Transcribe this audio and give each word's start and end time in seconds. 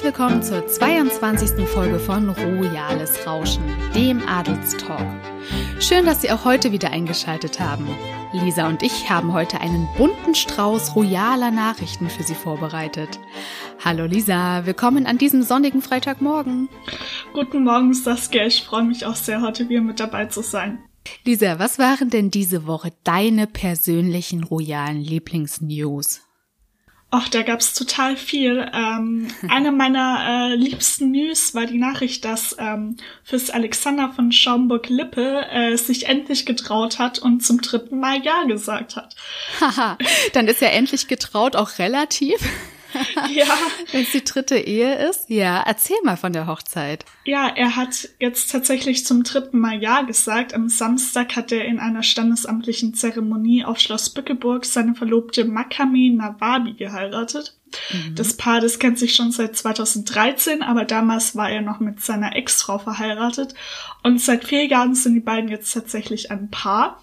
Herzlich 0.00 0.18
willkommen 0.18 0.42
zur 0.42 0.66
22. 0.66 1.68
Folge 1.68 1.98
von 1.98 2.30
Royales 2.30 3.26
Rauschen, 3.26 3.62
dem 3.94 4.26
Adelstalk. 4.26 5.06
Schön, 5.78 6.06
dass 6.06 6.22
Sie 6.22 6.30
auch 6.30 6.46
heute 6.46 6.72
wieder 6.72 6.90
eingeschaltet 6.90 7.60
haben. 7.60 7.86
Lisa 8.32 8.66
und 8.66 8.82
ich 8.82 9.10
haben 9.10 9.34
heute 9.34 9.60
einen 9.60 9.86
bunten 9.98 10.34
Strauß 10.34 10.96
royaler 10.96 11.50
Nachrichten 11.50 12.08
für 12.08 12.22
Sie 12.22 12.34
vorbereitet. 12.34 13.20
Hallo 13.84 14.06
Lisa, 14.06 14.64
willkommen 14.64 15.04
an 15.04 15.18
diesem 15.18 15.42
sonnigen 15.42 15.82
Freitagmorgen. 15.82 16.70
Guten 17.34 17.64
Morgen, 17.64 17.92
Saskia. 17.92 18.46
Ich 18.46 18.62
freue 18.62 18.84
mich 18.84 19.04
auch 19.04 19.16
sehr, 19.16 19.42
heute 19.42 19.68
wieder 19.68 19.82
mit 19.82 20.00
dabei 20.00 20.24
zu 20.24 20.40
sein. 20.40 20.78
Lisa, 21.26 21.58
was 21.58 21.78
waren 21.78 22.08
denn 22.08 22.30
diese 22.30 22.66
Woche 22.66 22.90
deine 23.04 23.46
persönlichen 23.46 24.44
royalen 24.44 25.02
Lieblingsnews? 25.02 26.22
Ach, 27.12 27.28
da 27.28 27.42
gab's 27.42 27.74
total 27.74 28.16
viel. 28.16 28.70
Ähm, 28.72 29.28
eine 29.48 29.72
meiner 29.72 30.52
äh, 30.52 30.54
liebsten 30.54 31.10
News 31.10 31.54
war 31.54 31.66
die 31.66 31.78
Nachricht, 31.78 32.24
dass 32.24 32.54
ähm, 32.58 32.96
fürs 33.24 33.50
Alexander 33.50 34.12
von 34.14 34.30
Schaumburg-Lippe 34.30 35.46
äh, 35.50 35.76
sich 35.76 36.06
endlich 36.08 36.46
getraut 36.46 36.98
hat 36.98 37.18
und 37.18 37.44
zum 37.44 37.60
dritten 37.60 37.98
Mal 37.98 38.22
Ja 38.22 38.44
gesagt 38.44 38.96
hat. 38.96 39.16
Haha, 39.60 39.98
dann 40.32 40.46
ist 40.46 40.62
er 40.62 40.72
endlich 40.72 41.08
getraut 41.08 41.56
auch 41.56 41.78
relativ. 41.78 42.38
ja. 43.34 43.46
Wenn 43.92 44.02
es 44.02 44.12
die 44.12 44.24
dritte 44.24 44.56
Ehe 44.56 45.08
ist. 45.08 45.28
Ja, 45.28 45.60
erzähl 45.60 45.96
mal 46.04 46.16
von 46.16 46.32
der 46.32 46.46
Hochzeit. 46.46 47.04
Ja, 47.24 47.48
er 47.54 47.76
hat 47.76 48.08
jetzt 48.18 48.50
tatsächlich 48.50 49.06
zum 49.06 49.22
dritten 49.22 49.58
Mal 49.58 49.80
Ja 49.82 50.02
gesagt. 50.02 50.54
Am 50.54 50.68
Samstag 50.68 51.36
hat 51.36 51.52
er 51.52 51.64
in 51.64 51.78
einer 51.78 52.02
standesamtlichen 52.02 52.94
Zeremonie 52.94 53.64
auf 53.64 53.78
Schloss 53.78 54.10
Bückeburg 54.10 54.64
seine 54.64 54.94
Verlobte 54.94 55.44
Makame 55.44 56.14
Nawabi 56.14 56.74
geheiratet. 56.74 57.56
Mhm. 57.92 58.14
Das 58.14 58.36
Paar, 58.36 58.60
das 58.60 58.78
kennt 58.78 58.98
sich 58.98 59.14
schon 59.14 59.32
seit 59.32 59.56
2013, 59.56 60.62
aber 60.62 60.84
damals 60.84 61.36
war 61.36 61.50
er 61.50 61.62
noch 61.62 61.80
mit 61.80 62.00
seiner 62.00 62.36
Ex-Frau 62.36 62.78
verheiratet. 62.78 63.54
Und 64.02 64.20
seit 64.20 64.44
vier 64.44 64.66
Jahren 64.66 64.94
sind 64.94 65.14
die 65.14 65.20
beiden 65.20 65.50
jetzt 65.50 65.72
tatsächlich 65.72 66.30
ein 66.30 66.50
Paar. 66.50 67.00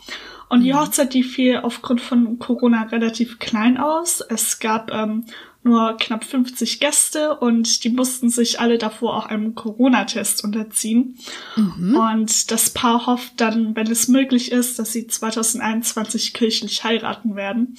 Und 0.50 0.62
die 0.62 0.74
mhm. 0.74 0.80
Hochzeit, 0.80 1.14
die 1.14 1.24
fiel 1.24 1.58
aufgrund 1.58 2.02
von 2.02 2.40
Corona 2.40 2.84
relativ 2.84 3.40
klein 3.40 3.78
aus. 3.78 4.22
Es 4.22 4.60
gab 4.60 4.92
ähm, 4.92 5.26
nur 5.68 5.98
knapp 5.98 6.24
50 6.24 6.80
Gäste 6.80 7.38
und 7.38 7.84
die 7.84 7.90
mussten 7.90 8.30
sich 8.30 8.60
alle 8.60 8.78
davor 8.78 9.18
auch 9.18 9.26
einem 9.28 9.56
Corona-Test 9.56 10.44
unterziehen. 10.44 11.18
Mhm. 11.56 11.96
Und 11.96 12.52
das 12.52 12.70
Paar 12.72 13.06
hofft 13.06 13.34
dann, 13.38 13.76
wenn 13.76 13.92
es 13.92 14.08
möglich 14.08 14.52
ist, 14.52 14.80
dass 14.80 14.94
sie 14.94 15.08
2021 15.08 16.34
kirchlich 16.34 16.84
heiraten 16.84 17.36
werden. 17.36 17.78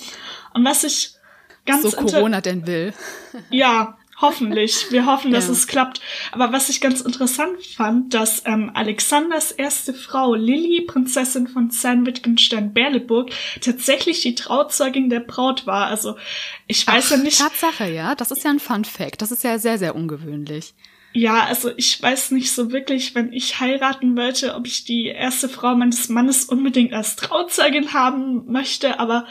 Und 0.55 0.65
was 0.65 0.85
ich 0.85 1.15
ganz 1.67 1.83
so 1.83 1.91
Corona 1.91 2.41
denn 2.41 2.67
will. 2.67 2.95
Ja, 3.51 3.98
Hoffentlich. 4.21 4.87
Wir 4.91 5.07
hoffen, 5.07 5.31
dass 5.31 5.47
ja. 5.47 5.53
es 5.53 5.67
klappt. 5.69 6.01
Aber 6.33 6.53
was 6.53 6.69
ich 6.69 6.81
ganz 6.81 7.01
interessant 7.01 7.65
fand, 7.65 8.15
dass 8.15 8.43
ähm, 8.47 8.71
Alexanders 8.75 9.53
erste 9.53 9.95
Frau 9.95 10.35
Lilly, 10.35 10.83
Prinzessin 10.83 11.47
von 11.47 11.71
San-Wittgenstein-Berleburg, 11.71 13.31
tatsächlich 13.61 14.23
die 14.23 14.35
Trauzeugin 14.35 15.09
der 15.09 15.21
Braut 15.21 15.67
war. 15.67 15.87
Also 15.87 16.17
ich 16.67 16.85
weiß 16.85 17.07
Ach, 17.07 17.11
ja 17.13 17.17
nicht. 17.19 17.39
Tatsache, 17.39 17.91
ja. 17.91 18.17
Das 18.17 18.33
ist 18.33 18.43
ja 18.43 18.51
ein 18.51 18.59
Fun 18.59 18.85
Fact. 18.85 19.23
Das 19.23 19.31
ist 19.31 19.45
ja 19.45 19.59
sehr, 19.59 19.79
sehr 19.79 19.95
ungewöhnlich. 19.95 20.75
Ja, 21.15 21.45
also 21.45 21.71
ich 21.77 22.01
weiß 22.01 22.33
nicht 22.33 22.53
so 22.53 22.71
wirklich, 22.71 23.15
wenn 23.15 23.33
ich 23.33 23.61
heiraten 23.61 24.17
wollte, 24.17 24.55
ob 24.55 24.67
ich 24.67 24.85
die 24.85 25.07
erste 25.07 25.49
Frau 25.49 25.75
meines 25.75 26.09
Mannes 26.11 26.45
unbedingt 26.45 26.93
als 26.93 27.17
Trauzeugin 27.17 27.95
haben 27.95 28.45
möchte, 28.47 29.01
aber 29.01 29.27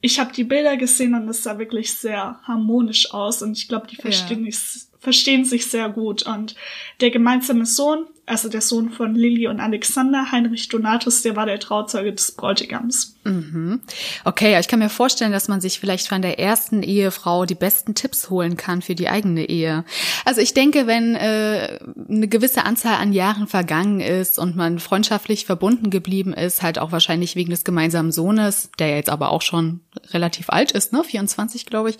ich 0.00 0.18
habe 0.18 0.32
die 0.32 0.44
Bilder 0.44 0.76
gesehen 0.76 1.14
und 1.14 1.28
es 1.28 1.42
sah 1.42 1.58
wirklich 1.58 1.92
sehr 1.92 2.40
harmonisch 2.44 3.12
aus 3.12 3.42
und 3.42 3.56
ich 3.56 3.68
glaube, 3.68 3.86
die 3.86 3.96
verstehen, 3.96 4.46
ja. 4.46 4.52
verstehen 4.98 5.44
sich 5.44 5.66
sehr 5.66 5.88
gut. 5.90 6.22
Und 6.26 6.54
der 7.00 7.10
gemeinsame 7.10 7.66
Sohn, 7.66 8.06
also 8.30 8.48
der 8.48 8.60
Sohn 8.60 8.90
von 8.90 9.16
Lilly 9.16 9.48
und 9.48 9.58
Alexander, 9.58 10.30
Heinrich 10.30 10.68
Donatus, 10.68 11.22
der 11.22 11.34
war 11.34 11.46
der 11.46 11.58
Trauzeuge 11.58 12.12
des 12.12 12.32
Bräutigams. 12.32 13.16
Mhm. 13.24 13.80
Okay, 14.24 14.58
ich 14.58 14.68
kann 14.68 14.78
mir 14.78 14.88
vorstellen, 14.88 15.32
dass 15.32 15.48
man 15.48 15.60
sich 15.60 15.80
vielleicht 15.80 16.06
von 16.06 16.22
der 16.22 16.38
ersten 16.38 16.84
Ehefrau 16.84 17.44
die 17.44 17.56
besten 17.56 17.94
Tipps 17.96 18.30
holen 18.30 18.56
kann 18.56 18.82
für 18.82 18.94
die 18.94 19.08
eigene 19.08 19.48
Ehe. 19.48 19.84
Also 20.24 20.40
ich 20.40 20.54
denke, 20.54 20.86
wenn 20.86 21.16
äh, 21.16 21.80
eine 22.08 22.28
gewisse 22.28 22.64
Anzahl 22.64 22.94
an 22.94 23.12
Jahren 23.12 23.48
vergangen 23.48 24.00
ist 24.00 24.38
und 24.38 24.54
man 24.54 24.78
freundschaftlich 24.78 25.44
verbunden 25.44 25.90
geblieben 25.90 26.32
ist, 26.32 26.62
halt 26.62 26.78
auch 26.78 26.92
wahrscheinlich 26.92 27.34
wegen 27.34 27.50
des 27.50 27.64
gemeinsamen 27.64 28.12
Sohnes, 28.12 28.70
der 28.78 28.94
jetzt 28.94 29.10
aber 29.10 29.30
auch 29.30 29.42
schon 29.42 29.80
relativ 30.12 30.50
alt 30.50 30.70
ist, 30.70 30.92
ne, 30.92 31.02
24 31.02 31.66
glaube 31.66 31.90
ich, 31.90 31.98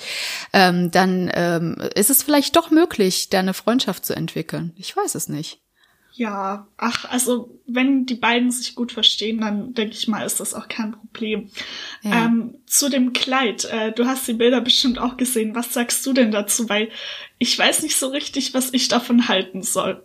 ähm, 0.52 0.92
dann 0.92 1.28
ähm, 1.34 1.76
ist 1.96 2.10
es 2.10 2.22
vielleicht 2.22 2.54
doch 2.54 2.70
möglich, 2.70 3.30
da 3.30 3.40
eine 3.40 3.52
Freundschaft 3.52 4.06
zu 4.06 4.14
entwickeln. 4.14 4.72
Ich 4.76 4.96
weiß 4.96 5.16
es 5.16 5.28
nicht. 5.28 5.60
Ja, 6.20 6.66
ach, 6.76 7.06
also 7.06 7.48
wenn 7.66 8.04
die 8.04 8.14
beiden 8.14 8.50
sich 8.50 8.75
gut 8.75 8.92
verstehen, 8.92 9.41
dann 9.41 9.72
denke 9.72 9.94
ich 9.94 10.06
mal, 10.06 10.26
ist 10.26 10.38
das 10.38 10.53
auch 10.53 10.69
kein 10.69 10.92
Problem. 10.92 11.48
Ja. 12.03 12.26
Ähm, 12.26 12.56
zu 12.66 12.91
dem 12.91 13.14
Kleid, 13.14 13.64
äh, 13.64 13.92
du 13.92 14.04
hast 14.04 14.28
die 14.28 14.34
Bilder 14.34 14.60
bestimmt 14.60 14.98
auch 14.98 15.16
gesehen. 15.16 15.54
Was 15.54 15.72
sagst 15.72 16.04
du 16.04 16.12
denn 16.12 16.31
dazu? 16.31 16.69
Weil 16.69 16.91
ich 17.38 17.58
weiß 17.58 17.82
nicht 17.84 17.97
so 17.97 18.08
richtig, 18.08 18.53
was 18.53 18.75
ich 18.75 18.88
davon 18.88 19.28
halten 19.28 19.62
soll. 19.62 20.04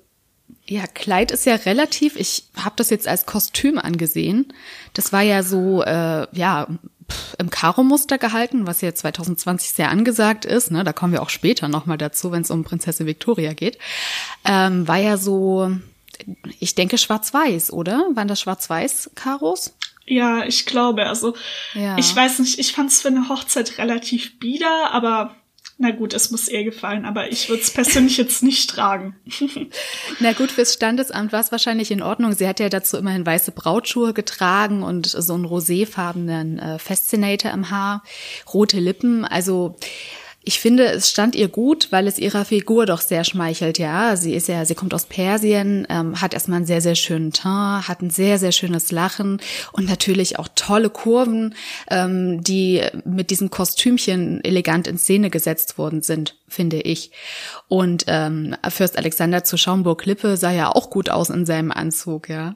Ja, 0.66 0.88
Kleid 0.88 1.32
ist 1.32 1.46
ja 1.46 1.56
relativ, 1.56 2.16
ich 2.16 2.46
habe 2.56 2.76
das 2.78 2.92
jetzt 2.92 3.10
als 3.10 3.26
Kostüm 3.26 3.78
angesehen. 3.78 4.54
Das 4.94 5.12
war 5.12 5.22
ja 5.22 5.44
so, 5.44 5.84
äh, 5.84 6.28
ja, 6.32 6.68
im 7.38 7.50
Karo-Muster 7.50 8.18
gehalten, 8.20 8.68
was 8.68 8.80
ja 8.80 8.96
2020 8.96 9.74
sehr 9.74 9.90
angesagt 9.90 10.46
ist. 10.46 10.72
Ne? 10.72 10.86
Da 10.86 10.94
kommen 10.94 11.12
wir 11.12 11.22
auch 11.22 11.30
später 11.30 11.68
nochmal 11.68 11.98
dazu, 11.98 12.32
wenn 12.32 12.44
es 12.44 12.52
um 12.52 12.64
Prinzessin 12.64 13.06
Victoria 13.06 13.52
geht. 13.52 13.80
Ähm, 14.46 14.88
war 14.88 14.98
ja 14.98 15.18
so, 15.18 15.76
ich 16.60 16.76
denke 16.76 16.98
schwarz-weiß, 16.98 17.74
oder? 17.74 18.10
Waren 18.14 18.28
das 18.28 18.42
schwarz-weiß-Karos? 18.42 19.74
Ja, 20.06 20.46
ich 20.46 20.66
glaube. 20.66 21.08
Also 21.08 21.36
ja. 21.74 21.98
ich 21.98 22.16
weiß 22.16 22.40
nicht, 22.40 22.60
ich 22.60 22.74
fand 22.74 22.92
es 22.92 23.02
für 23.02 23.08
eine 23.08 23.30
Hochzeit 23.30 23.78
relativ 23.78 24.40
bieder, 24.40 24.92
aber 24.92 25.36
na 25.78 25.92
gut, 25.92 26.14
es 26.14 26.32
muss 26.32 26.48
ihr 26.48 26.64
gefallen, 26.64 27.04
aber 27.04 27.32
ich 27.32 27.50
würde 27.50 27.62
es 27.62 27.70
persönlich 27.72 28.16
jetzt 28.16 28.44
nicht 28.44 28.70
tragen. 28.70 29.16
Na 30.22 30.32
gut, 30.32 30.50
fürs 30.50 30.74
Standesamt 30.74 31.34
war 31.34 31.42
es 31.42 31.52
wahrscheinlich 31.52 31.92
in 31.92 32.02
Ordnung. 32.02 32.32
Sie 32.32 32.48
hat 32.48 32.62
ja 32.62 32.70
dazu 32.70 32.96
immerhin 32.96 33.26
weiße 33.26 33.52
Brautschuhe 33.52 34.14
getragen 34.14 34.84
und 34.84 35.06
so 35.06 35.34
einen 35.34 35.46
roséfarbenen 35.46 36.60
äh, 36.60 36.80
Fascinator 36.80 37.52
im 37.52 37.72
Haar, 37.72 38.04
rote 38.54 38.80
Lippen. 38.80 39.26
Also 39.26 39.76
ich 40.48 40.60
finde, 40.60 40.86
es 40.86 41.10
stand 41.10 41.36
ihr 41.36 41.48
gut, 41.48 41.88
weil 41.90 42.08
es 42.08 42.20
ihrer 42.20 42.46
Figur 42.46 42.86
doch 42.86 43.02
sehr 43.02 43.24
schmeichelt. 43.24 43.80
Ja, 43.80 44.16
sie 44.16 44.36
ist 44.36 44.48
ja, 44.48 44.64
sie 44.64 44.76
kommt 44.76 44.94
aus 44.94 45.06
Persien, 45.06 45.88
ähm, 45.90 46.22
hat 46.22 46.36
erstmal 46.36 46.58
einen 46.58 46.68
sehr, 46.68 46.82
sehr 46.82 46.94
schönen 46.94 47.32
Teint, 47.32 47.88
hat 47.88 48.02
ein 48.02 48.12
sehr, 48.12 48.38
sehr 48.38 48.52
schönes 48.52 48.92
Lachen 48.92 49.42
und 49.72 49.90
natürlich 49.90 50.38
auch 50.38 50.48
tolle 50.56 50.92
Kurven, 50.92 51.56
ähm, 51.90 52.44
die 52.44 52.84
mit 53.06 53.32
diesem 53.32 53.50
Kostümchen 53.50 54.44
elegant 54.44 54.88
in 54.88 55.00
Szene 55.00 55.32
gesetzt 55.32 55.80
worden 55.80 56.04
sind, 56.04 56.36
finde 56.56 56.82
ich. 56.82 57.12
Und 57.68 58.06
ähm, 58.08 58.56
Fürst 58.70 58.98
Alexander 58.98 59.44
zu 59.44 59.58
Schaumburg-Lippe 59.58 60.38
sah 60.38 60.52
ja 60.52 60.72
auch 60.72 60.90
gut 60.90 61.10
aus 61.10 61.30
in 61.30 61.46
seinem 61.46 61.72
Anzug, 61.72 62.30
ja. 62.30 62.56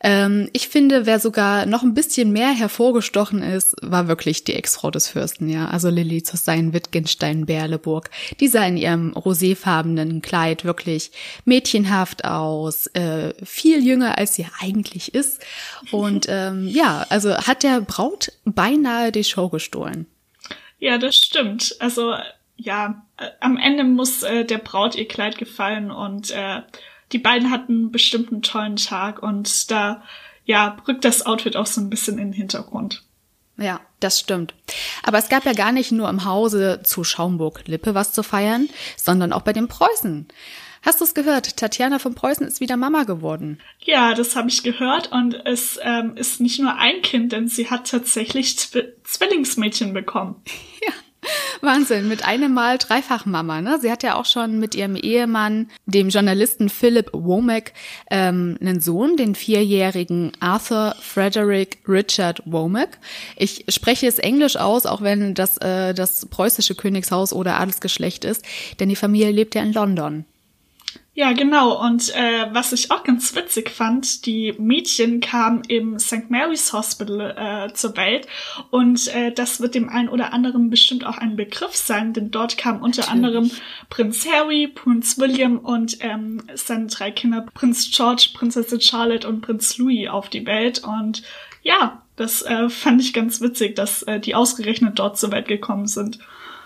Ähm, 0.00 0.50
ich 0.52 0.68
finde, 0.68 1.06
wer 1.06 1.18
sogar 1.18 1.66
noch 1.66 1.82
ein 1.82 1.94
bisschen 1.94 2.32
mehr 2.32 2.50
hervorgestochen 2.50 3.42
ist, 3.42 3.74
war 3.82 4.08
wirklich 4.08 4.44
die 4.44 4.54
Ex-Frau 4.54 4.90
des 4.90 5.08
Fürsten, 5.08 5.48
ja. 5.48 5.68
Also 5.68 5.88
Lilly 5.88 6.22
zu 6.22 6.36
sein 6.36 6.72
Wittgenstein-Berleburg. 6.72 8.10
Die 8.40 8.48
sah 8.48 8.64
in 8.66 8.76
ihrem 8.76 9.12
roséfarbenen 9.14 10.20
Kleid 10.20 10.64
wirklich 10.64 11.12
mädchenhaft 11.44 12.24
aus, 12.24 12.86
äh, 12.88 13.32
viel 13.44 13.84
jünger 13.84 14.18
als 14.18 14.34
sie 14.34 14.46
eigentlich 14.60 15.14
ist. 15.14 15.40
Und 15.90 16.26
ähm, 16.28 16.68
ja, 16.72 17.06
also 17.08 17.36
hat 17.36 17.62
der 17.62 17.80
Braut 17.80 18.32
beinahe 18.44 19.12
die 19.12 19.24
Show 19.24 19.48
gestohlen. 19.48 20.06
Ja, 20.78 20.98
das 20.98 21.14
stimmt. 21.14 21.76
Also 21.78 22.12
ja, 22.62 23.02
äh, 23.16 23.26
am 23.40 23.56
Ende 23.56 23.84
muss 23.84 24.22
äh, 24.22 24.44
der 24.44 24.58
Braut 24.58 24.94
ihr 24.94 25.08
Kleid 25.08 25.38
gefallen 25.38 25.90
und 25.90 26.30
äh, 26.30 26.62
die 27.12 27.18
beiden 27.18 27.50
hatten 27.50 27.90
bestimmt 27.90 28.32
einen 28.32 28.42
tollen 28.42 28.76
Tag 28.76 29.22
und 29.22 29.70
da 29.70 30.02
ja 30.44 30.76
rückt 30.88 31.04
das 31.04 31.26
Outfit 31.26 31.56
auch 31.56 31.66
so 31.66 31.80
ein 31.80 31.90
bisschen 31.90 32.18
in 32.18 32.28
den 32.28 32.32
Hintergrund. 32.32 33.02
Ja, 33.58 33.80
das 34.00 34.18
stimmt. 34.18 34.54
Aber 35.02 35.18
es 35.18 35.28
gab 35.28 35.44
ja 35.44 35.52
gar 35.52 35.72
nicht 35.72 35.92
nur 35.92 36.08
im 36.08 36.24
Hause 36.24 36.80
zu 36.82 37.04
Schaumburg-Lippe 37.04 37.94
was 37.94 38.12
zu 38.12 38.22
feiern, 38.22 38.68
sondern 38.96 39.32
auch 39.32 39.42
bei 39.42 39.52
den 39.52 39.68
Preußen. 39.68 40.26
Hast 40.84 41.00
du 41.00 41.04
es 41.04 41.14
gehört? 41.14 41.56
Tatjana 41.58 42.00
von 42.00 42.14
Preußen 42.14 42.46
ist 42.46 42.60
wieder 42.60 42.76
Mama 42.76 43.04
geworden. 43.04 43.60
Ja, 43.80 44.14
das 44.14 44.34
habe 44.34 44.48
ich 44.48 44.64
gehört 44.64 45.12
und 45.12 45.34
es 45.46 45.78
ähm, 45.82 46.16
ist 46.16 46.40
nicht 46.40 46.58
nur 46.58 46.74
ein 46.74 47.02
Kind, 47.02 47.32
denn 47.32 47.46
sie 47.46 47.70
hat 47.70 47.88
tatsächlich 47.88 48.58
Zw 48.58 48.84
Zwillingsmädchen 49.04 49.92
bekommen. 49.92 50.42
Ja, 50.84 50.92
Wahnsinn, 51.62 52.08
mit 52.08 52.24
einem 52.24 52.52
Mal 52.52 52.78
dreifach 52.78 53.24
Mama. 53.24 53.60
Ne? 53.60 53.78
Sie 53.80 53.90
hat 53.90 54.02
ja 54.02 54.16
auch 54.16 54.24
schon 54.24 54.58
mit 54.58 54.74
ihrem 54.74 54.96
Ehemann, 54.96 55.70
dem 55.86 56.08
Journalisten 56.08 56.68
Philip 56.68 57.08
Womack, 57.12 57.72
ähm, 58.10 58.58
einen 58.60 58.80
Sohn, 58.80 59.16
den 59.16 59.34
vierjährigen 59.34 60.32
Arthur 60.40 60.96
Frederick 61.00 61.78
Richard 61.86 62.42
Womack. 62.44 62.98
Ich 63.36 63.64
spreche 63.68 64.08
es 64.08 64.18
Englisch 64.18 64.56
aus, 64.56 64.86
auch 64.86 65.02
wenn 65.02 65.34
das 65.34 65.58
äh, 65.58 65.94
das 65.94 66.26
preußische 66.26 66.74
Königshaus 66.74 67.32
oder 67.32 67.60
Adelsgeschlecht 67.60 68.24
ist, 68.24 68.44
denn 68.80 68.88
die 68.88 68.96
Familie 68.96 69.30
lebt 69.30 69.54
ja 69.54 69.62
in 69.62 69.72
London. 69.72 70.24
Ja, 71.14 71.32
genau. 71.32 71.84
Und 71.84 72.08
äh, 72.14 72.46
was 72.52 72.72
ich 72.72 72.90
auch 72.90 73.04
ganz 73.04 73.34
witzig 73.34 73.68
fand, 73.68 74.24
die 74.24 74.54
Mädchen 74.58 75.20
kamen 75.20 75.62
im 75.68 75.98
St. 75.98 76.30
Mary's 76.30 76.72
Hospital 76.72 77.68
äh, 77.68 77.74
zur 77.74 77.94
Welt 77.98 78.26
und 78.70 79.08
äh, 79.08 79.30
das 79.30 79.60
wird 79.60 79.74
dem 79.74 79.90
einen 79.90 80.08
oder 80.08 80.32
anderen 80.32 80.70
bestimmt 80.70 81.04
auch 81.04 81.18
ein 81.18 81.36
Begriff 81.36 81.76
sein, 81.76 82.14
denn 82.14 82.30
dort 82.30 82.56
kamen 82.56 82.80
unter 82.80 83.02
Natürlich. 83.02 83.26
anderem 83.26 83.50
Prinz 83.90 84.26
Harry, 84.26 84.68
Prinz 84.68 85.18
William 85.18 85.58
und 85.58 85.98
ähm, 86.00 86.44
seine 86.54 86.86
drei 86.86 87.10
Kinder, 87.10 87.44
Prinz 87.52 87.90
George, 87.94 88.30
Prinzessin 88.32 88.80
Charlotte 88.80 89.28
und 89.28 89.42
Prinz 89.42 89.76
Louis 89.76 90.08
auf 90.08 90.30
die 90.30 90.46
Welt. 90.46 90.82
Und 90.82 91.22
ja, 91.62 92.02
das 92.16 92.40
äh, 92.40 92.70
fand 92.70 93.02
ich 93.02 93.12
ganz 93.12 93.42
witzig, 93.42 93.76
dass 93.76 94.02
äh, 94.04 94.18
die 94.18 94.34
ausgerechnet 94.34 94.98
dort 94.98 95.18
zur 95.18 95.30
Welt 95.30 95.46
gekommen 95.46 95.88
sind. 95.88 96.20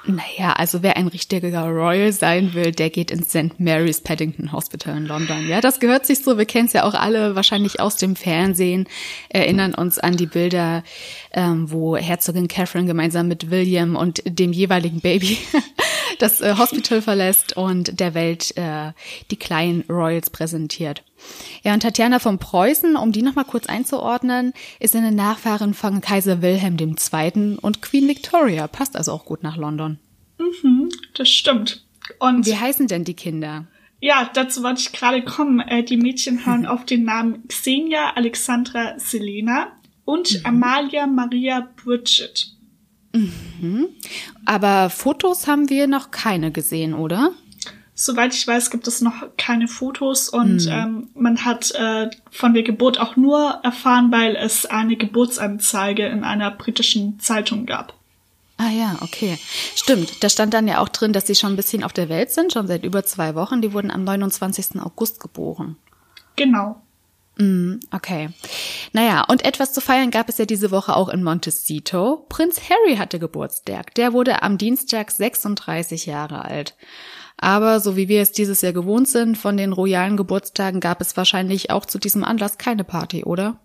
Naja, 0.07 0.53
also 0.53 0.83
wer 0.83 0.97
ein 0.97 1.09
richtiger 1.09 1.65
Royal 1.67 2.13
sein 2.13 2.55
will, 2.55 2.71
der 2.71 2.91
geht 2.91 3.11
ins 3.11 3.31
St. 3.31 3.59
Mary's 3.59 4.01
Paddington 4.01 4.53
Hospital 4.53 4.97
in 4.97 5.07
London. 5.07 5.49
Ja, 5.49 5.61
das 5.61 5.81
gehört 5.81 6.07
sich 6.07 6.21
so. 6.23 6.39
Wir 6.39 6.45
kennen 6.45 6.67
es 6.67 6.73
ja 6.73 6.85
auch 6.85 6.95
alle 6.95 7.35
wahrscheinlich 7.35 7.81
aus 7.81 7.97
dem 7.97 8.15
Fernsehen, 8.15 8.89
erinnern 9.29 9.75
uns 9.75 9.99
an 9.99 10.17
die 10.17 10.27
Bilder, 10.27 10.85
ähm, 11.33 11.71
wo 11.73 11.97
Herzogin 11.97 12.47
Catherine 12.47 12.87
gemeinsam 12.87 13.27
mit 13.27 13.51
William 13.51 13.97
und 13.97 14.23
dem 14.25 14.53
jeweiligen 14.53 15.01
Baby 15.01 15.39
das 16.19 16.41
äh, 16.41 16.57
Hospital 16.57 17.03
verlässt 17.03 17.57
und 17.57 18.01
der 18.01 18.15
Welt 18.15 18.57
äh, 18.57 18.93
die 19.31 19.37
kleinen 19.37 19.85
Royals 19.89 20.31
präsentiert. 20.31 21.03
Ja, 21.63 21.75
und 21.75 21.81
Tatjana 21.81 22.19
von 22.19 22.39
Preußen, 22.39 22.97
um 22.97 23.13
die 23.13 23.23
nochmal 23.23 23.45
kurz 23.45 23.67
einzuordnen, 23.67 24.53
ist 24.81 24.95
eine 24.95 25.13
Nachfahrin 25.13 25.75
von 25.75 26.01
Kaiser 26.01 26.43
Wilhelm 26.43 26.77
II. 26.79 27.59
und 27.61 27.83
Queen 27.83 28.09
Victoria. 28.09 28.69
Passt 28.69 28.97
also 28.97 29.13
auch 29.13 29.25
gut 29.25 29.43
nach 29.43 29.57
London. 29.57 29.99
Mhm, 30.39 30.89
das 31.15 31.29
stimmt. 31.29 31.85
Und 32.19 32.47
wie 32.47 32.57
heißen 32.57 32.87
denn 32.87 33.05
die 33.05 33.15
Kinder? 33.15 33.67
Ja, 34.01 34.31
dazu 34.33 34.63
wollte 34.63 34.81
ich 34.81 34.93
gerade 34.93 35.23
kommen. 35.23 35.61
Äh, 35.61 35.83
die 35.83 35.97
Mädchen 35.97 36.45
hören 36.45 36.67
auf 36.67 36.85
den 36.85 37.05
Namen 37.05 37.49
Xenia 37.49 38.13
Alexandra 38.15 38.99
Selena 38.99 39.73
und 40.05 40.33
mhm. 40.33 40.47
Amalia 40.47 41.07
Maria 41.07 41.69
Bridget. 41.83 42.56
Mhm. 43.17 43.89
Aber 44.45 44.91
Fotos 44.91 45.47
haben 45.47 45.69
wir 45.69 45.87
noch 45.87 46.11
keine 46.11 46.51
gesehen, 46.53 46.95
oder? 46.95 47.33
Soweit 47.95 48.35
ich 48.35 48.47
weiß, 48.47 48.71
gibt 48.71 48.87
es 48.89 49.01
noch 49.01 49.15
keine 49.39 49.69
Fotos 49.69 50.29
und 50.29 50.67
mhm. 50.67 50.71
ähm, 50.71 51.09
man 51.15 51.45
hat 51.47 51.71
äh, 51.71 52.11
von 52.31 52.53
der 52.53 52.63
Geburt 52.63 53.01
auch 53.01 53.17
nur 53.17 53.61
erfahren, 53.63 54.13
weil 54.13 54.37
es 54.37 54.67
eine 54.67 54.97
Geburtsanzeige 54.97 56.07
in 56.07 56.23
einer 56.23 56.51
britischen 56.51 57.19
Zeitung 57.21 57.65
gab. 57.65 57.95
Ah 58.59 58.71
ja, 58.71 58.97
okay. 59.01 59.39
Stimmt. 59.75 60.23
Da 60.23 60.29
stand 60.29 60.55
dann 60.55 60.69
ja 60.69 60.81
auch 60.81 60.89
drin, 60.89 61.13
dass 61.13 61.27
sie 61.27 61.35
schon 61.35 61.53
ein 61.53 61.57
bisschen 61.57 61.83
auf 61.83 61.93
der 61.93 62.09
Welt 62.09 62.31
sind, 62.31 62.53
schon 62.53 62.67
seit 62.67 62.85
über 62.85 63.05
zwei 63.05 63.35
Wochen. 63.35 63.61
Die 63.61 63.73
wurden 63.73 63.91
am 63.91 64.05
29. 64.05 64.81
August 64.81 65.21
geboren. 65.21 65.77
Genau. 66.37 66.83
Mm, 67.39 67.81
okay. 67.91 68.31
Naja, 68.93 69.25
und 69.29 69.45
etwas 69.45 69.73
zu 69.73 69.81
feiern 69.81 70.11
gab 70.11 70.29
es 70.29 70.39
ja 70.39 70.47
diese 70.47 70.71
Woche 70.71 70.97
auch 70.97 71.09
in 71.09 71.23
Montecito. 71.23 72.25
Prinz 72.29 72.61
Harry 72.71 72.97
hatte 72.97 73.19
Geburtstag. 73.19 73.95
Der 73.95 74.13
wurde 74.13 74.43
am 74.43 74.59
Dienstag 74.59 75.11
36 75.11 76.07
Jahre 76.07 76.45
alt. 76.45 76.77
Aber 77.37 77.81
so 77.81 77.97
wie 77.97 78.09
wir 78.09 78.23
es 78.23 78.33
dieses 78.33 78.63
Jahr 78.63 78.73
gewohnt 78.73 79.09
sind 79.09 79.37
von 79.37 79.59
den 79.59 79.73
royalen 79.73 80.17
Geburtstagen, 80.17 80.81
gab 80.81 81.03
es 81.03 81.17
wahrscheinlich 81.17 81.71
auch 81.71 81.85
zu 81.85 81.99
diesem 81.99 82.25
Anlass 82.25 82.57
keine 82.57 82.85
Party, 82.85 83.25
oder? 83.25 83.61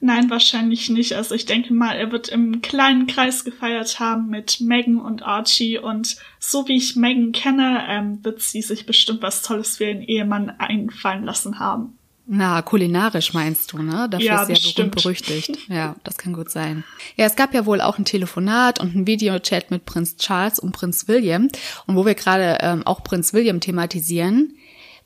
Nein, 0.00 0.28
wahrscheinlich 0.28 0.90
nicht. 0.90 1.14
Also 1.14 1.34
ich 1.34 1.46
denke 1.46 1.72
mal, 1.72 1.96
er 1.96 2.12
wird 2.12 2.28
im 2.28 2.60
kleinen 2.60 3.06
Kreis 3.06 3.44
gefeiert 3.44 3.98
haben 3.98 4.28
mit 4.28 4.60
Megan 4.60 5.00
und 5.00 5.22
Archie 5.22 5.78
und 5.78 6.16
so 6.38 6.68
wie 6.68 6.76
ich 6.76 6.96
Megan 6.96 7.32
kenne, 7.32 7.86
ähm, 7.88 8.22
wird 8.22 8.42
sie 8.42 8.60
sich 8.60 8.84
bestimmt 8.84 9.22
was 9.22 9.40
Tolles 9.42 9.78
für 9.78 9.84
ihren 9.84 10.02
Ehemann 10.02 10.50
einfallen 10.50 11.24
lassen 11.24 11.58
haben. 11.58 11.98
Na, 12.28 12.60
kulinarisch 12.60 13.34
meinst 13.34 13.72
du, 13.72 13.78
ne? 13.78 14.08
Dafür 14.10 14.26
ja, 14.26 14.42
ist 14.42 14.64
ja 14.64 14.72
berühmt 14.72 14.96
berüchtigt. 14.96 15.58
Ja, 15.68 15.94
das 16.02 16.18
kann 16.18 16.32
gut 16.32 16.50
sein. 16.50 16.82
Ja, 17.16 17.24
es 17.24 17.36
gab 17.36 17.54
ja 17.54 17.66
wohl 17.66 17.80
auch 17.80 17.98
ein 17.98 18.04
Telefonat 18.04 18.80
und 18.80 18.96
ein 18.96 19.06
Videochat 19.06 19.70
mit 19.70 19.86
Prinz 19.86 20.16
Charles 20.16 20.58
und 20.58 20.72
Prinz 20.72 21.06
William. 21.06 21.48
Und 21.86 21.94
wo 21.94 22.04
wir 22.04 22.14
gerade 22.14 22.58
ähm, 22.62 22.84
auch 22.84 23.04
Prinz 23.04 23.32
William 23.32 23.60
thematisieren, 23.60 24.56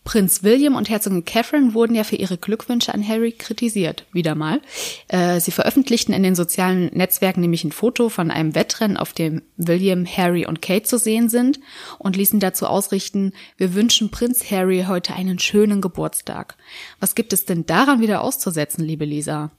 Prinz 0.05 0.43
William 0.43 0.75
und 0.75 0.89
Herzogin 0.89 1.25
Catherine 1.25 1.75
wurden 1.75 1.95
ja 1.95 2.05
für 2.05 2.17
ihre 2.17 2.39
Glückwünsche 2.39 2.93
an 2.93 3.07
Harry 3.07 3.33
kritisiert, 3.33 4.07
wieder 4.13 4.35
mal. 4.35 4.61
Äh, 5.09 5.41
sie 5.41 5.51
veröffentlichten 5.51 6.15
in 6.15 6.23
den 6.23 6.35
sozialen 6.35 6.87
Netzwerken 6.87 7.41
nämlich 7.41 7.65
ein 7.65 7.73
Foto 7.73 8.09
von 8.09 8.31
einem 8.31 8.55
Wettrennen, 8.55 8.97
auf 8.97 9.13
dem 9.13 9.43
William, 9.57 10.07
Harry 10.07 10.47
und 10.47 10.63
Kate 10.63 10.85
zu 10.85 10.99
sehen 10.99 11.29
sind 11.29 11.61
und 11.99 12.17
ließen 12.17 12.41
dazu 12.41 12.67
ausrichten, 12.67 13.33
wir 13.57 13.75
wünschen 13.75 14.11
Prinz 14.11 14.51
Harry 14.51 14.87
heute 14.89 15.15
einen 15.15 15.39
schönen 15.39 15.81
Geburtstag. 15.81 16.57
Was 16.99 17.15
gibt 17.15 17.33
es 17.33 17.45
denn 17.45 17.67
daran 17.67 18.01
wieder 18.01 18.23
auszusetzen, 18.23 18.85
liebe 18.85 19.05
Lisa? 19.05 19.51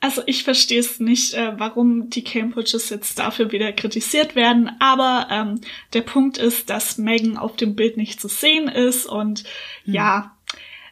Also 0.00 0.22
ich 0.26 0.44
verstehe 0.44 0.80
es 0.80 1.00
nicht, 1.00 1.34
äh, 1.34 1.58
warum 1.58 2.10
die 2.10 2.22
Cambridges 2.22 2.90
jetzt 2.90 3.18
dafür 3.18 3.50
wieder 3.50 3.72
kritisiert 3.72 4.36
werden, 4.36 4.70
aber 4.78 5.28
ähm, 5.30 5.60
der 5.94 6.02
Punkt 6.02 6.36
ist, 6.36 6.68
dass 6.68 6.98
Megan 6.98 7.38
auf 7.38 7.56
dem 7.56 7.74
Bild 7.74 7.96
nicht 7.96 8.20
zu 8.20 8.28
sehen 8.28 8.68
ist 8.68 9.06
und 9.06 9.44
hm. 9.84 9.94
ja, 9.94 10.36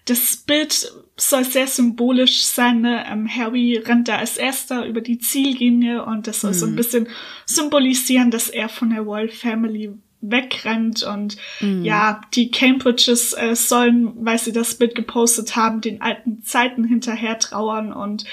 das 0.07 0.37
Bild 0.37 0.93
soll 1.17 1.45
sehr 1.45 1.67
symbolisch 1.67 2.45
sein. 2.45 2.81
Ne? 2.81 3.05
Ähm, 3.09 3.29
Harry 3.29 3.77
rennt 3.77 4.09
da 4.09 4.17
als 4.17 4.37
erster 4.37 4.87
über 4.87 5.01
die 5.01 5.19
Ziellinie 5.19 6.05
und 6.05 6.27
das 6.27 6.41
soll 6.41 6.53
hm. 6.53 6.59
so 6.59 6.67
ein 6.67 6.71
hm. 6.71 6.77
bisschen 6.77 7.09
symbolisieren, 7.47 8.31
dass 8.31 8.49
er 8.49 8.69
von 8.69 8.91
der 8.91 9.03
Royal 9.03 9.29
Family 9.29 9.93
wegrennt 10.31 11.03
und 11.03 11.37
mhm. 11.61 11.85
ja, 11.85 12.21
die 12.35 12.51
Cambridges 12.51 13.33
äh, 13.33 13.55
sollen, 13.55 14.13
weil 14.25 14.39
sie 14.39 14.53
das 14.53 14.77
Bild 14.77 14.95
gepostet 14.95 15.57
haben, 15.57 15.81
den 15.81 16.03
alten 16.03 16.43
Zeiten 16.43 16.85
hinterher 16.85 17.39
trauern 17.39 17.93
und 17.93 18.25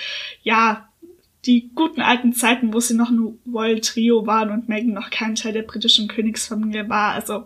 ja, 0.44 0.88
die 1.46 1.72
guten 1.74 2.02
alten 2.02 2.34
Zeiten, 2.34 2.74
wo 2.74 2.80
sie 2.80 2.94
noch 2.94 3.10
ein 3.10 3.40
Royal 3.52 3.80
Trio 3.80 4.28
waren 4.28 4.52
und 4.52 4.70
Meghan 4.70 4.94
noch 4.94 5.10
kein 5.10 5.34
Teil 5.34 5.54
der 5.54 5.64
britischen 5.64 6.08
Königsfamilie 6.08 6.88
war. 6.88 7.14
Also 7.14 7.46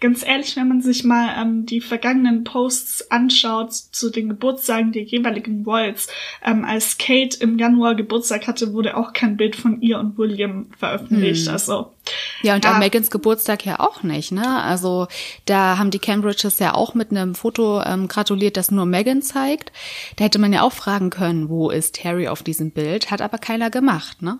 ganz 0.00 0.24
ehrlich, 0.26 0.56
wenn 0.56 0.68
man 0.68 0.82
sich 0.82 1.04
mal 1.04 1.34
ähm, 1.40 1.64
die 1.64 1.80
vergangenen 1.80 2.44
Posts 2.44 3.10
anschaut 3.10 3.72
zu 3.72 4.10
den 4.10 4.28
Geburtstagen 4.28 4.92
der 4.92 5.04
jeweiligen 5.04 5.64
Royals, 5.64 6.08
ähm, 6.44 6.64
als 6.64 6.98
Kate 6.98 7.38
im 7.40 7.58
Januar 7.58 7.94
Geburtstag 7.94 8.46
hatte, 8.46 8.74
wurde 8.74 8.96
auch 8.96 9.14
kein 9.14 9.38
Bild 9.38 9.56
von 9.56 9.80
ihr 9.80 9.98
und 9.98 10.18
William 10.18 10.66
veröffentlicht. 10.78 11.46
Hm. 11.46 11.52
Also 11.52 11.92
ja, 12.42 12.54
und 12.54 12.64
ja. 12.64 12.72
an 12.72 12.78
Megans 12.78 13.10
Geburtstag 13.10 13.66
ja 13.66 13.80
auch 13.80 14.02
nicht, 14.02 14.32
ne? 14.32 14.62
Also 14.62 15.08
da 15.44 15.78
haben 15.78 15.90
die 15.90 15.98
Cambridges 15.98 16.58
ja 16.58 16.74
auch 16.74 16.94
mit 16.94 17.10
einem 17.10 17.34
Foto 17.34 17.82
ähm, 17.82 18.08
gratuliert, 18.08 18.56
das 18.56 18.70
nur 18.70 18.86
Megan 18.86 19.22
zeigt. 19.22 19.72
Da 20.16 20.24
hätte 20.24 20.38
man 20.38 20.52
ja 20.52 20.62
auch 20.62 20.72
fragen 20.72 21.10
können, 21.10 21.48
wo 21.48 21.70
ist 21.70 22.02
Harry 22.04 22.28
auf 22.28 22.42
diesem 22.42 22.70
Bild? 22.70 23.10
Hat 23.10 23.20
aber 23.20 23.38
keiner 23.38 23.70
gemacht, 23.70 24.22
ne? 24.22 24.38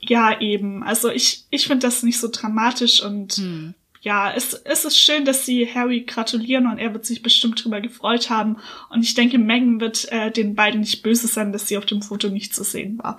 Ja, 0.00 0.40
eben. 0.40 0.82
Also 0.82 1.10
ich, 1.10 1.44
ich 1.50 1.66
finde 1.66 1.86
das 1.86 2.02
nicht 2.02 2.18
so 2.20 2.28
dramatisch 2.30 3.02
und 3.02 3.34
hm. 3.34 3.74
ja, 4.00 4.32
es, 4.32 4.54
es 4.54 4.84
ist 4.84 4.98
schön, 4.98 5.24
dass 5.24 5.44
sie 5.44 5.68
Harry 5.74 6.02
gratulieren 6.02 6.66
und 6.66 6.78
er 6.78 6.92
wird 6.94 7.04
sich 7.04 7.22
bestimmt 7.22 7.62
drüber 7.62 7.80
gefreut 7.80 8.30
haben. 8.30 8.56
Und 8.88 9.02
ich 9.02 9.14
denke, 9.14 9.38
Megan 9.38 9.80
wird 9.80 10.10
äh, 10.10 10.30
den 10.30 10.54
beiden 10.54 10.80
nicht 10.80 11.02
böse 11.02 11.26
sein, 11.26 11.52
dass 11.52 11.68
sie 11.68 11.76
auf 11.76 11.86
dem 11.86 12.00
Foto 12.00 12.28
nicht 12.28 12.54
zu 12.54 12.64
sehen 12.64 12.98
war. 13.02 13.18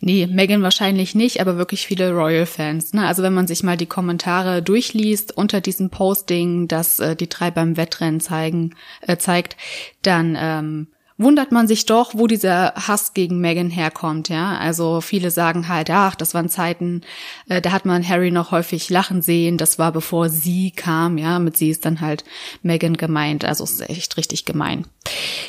Nee, 0.00 0.26
Megan 0.26 0.62
wahrscheinlich 0.62 1.14
nicht, 1.14 1.40
aber 1.40 1.56
wirklich 1.56 1.86
viele 1.86 2.12
Royal-Fans. 2.12 2.92
Ne? 2.92 3.06
Also 3.06 3.22
wenn 3.22 3.34
man 3.34 3.46
sich 3.46 3.62
mal 3.62 3.76
die 3.76 3.86
Kommentare 3.86 4.62
durchliest 4.62 5.36
unter 5.36 5.60
diesem 5.60 5.90
Posting, 5.90 6.68
das 6.68 6.98
äh, 7.00 7.16
die 7.16 7.28
drei 7.28 7.50
beim 7.50 7.76
Wettrennen 7.76 8.20
zeigen, 8.20 8.74
äh, 9.00 9.16
zeigt, 9.16 9.56
dann 10.02 10.36
ähm, 10.38 10.88
wundert 11.18 11.50
man 11.50 11.66
sich 11.66 11.86
doch, 11.86 12.14
wo 12.14 12.26
dieser 12.26 12.74
Hass 12.74 13.14
gegen 13.14 13.40
Meghan 13.40 13.70
herkommt, 13.70 14.28
ja. 14.28 14.58
Also 14.58 15.00
viele 15.00 15.30
sagen 15.30 15.68
halt, 15.68 15.90
ach, 15.90 16.14
das 16.14 16.34
waren 16.34 16.48
Zeiten, 16.48 17.00
äh, 17.48 17.62
da 17.62 17.72
hat 17.72 17.86
man 17.86 18.06
Harry 18.06 18.30
noch 18.30 18.50
häufig 18.50 18.90
lachen 18.90 19.22
sehen, 19.22 19.56
das 19.56 19.78
war 19.78 19.92
bevor 19.92 20.28
sie 20.28 20.70
kam, 20.70 21.16
ja, 21.16 21.38
mit 21.38 21.56
sie 21.56 21.70
ist 21.70 21.84
dann 21.84 22.00
halt 22.00 22.24
Meghan 22.62 22.96
gemeint, 22.96 23.44
also 23.44 23.64
ist 23.64 23.88
echt 23.88 24.16
richtig 24.16 24.44
gemein. 24.44 24.86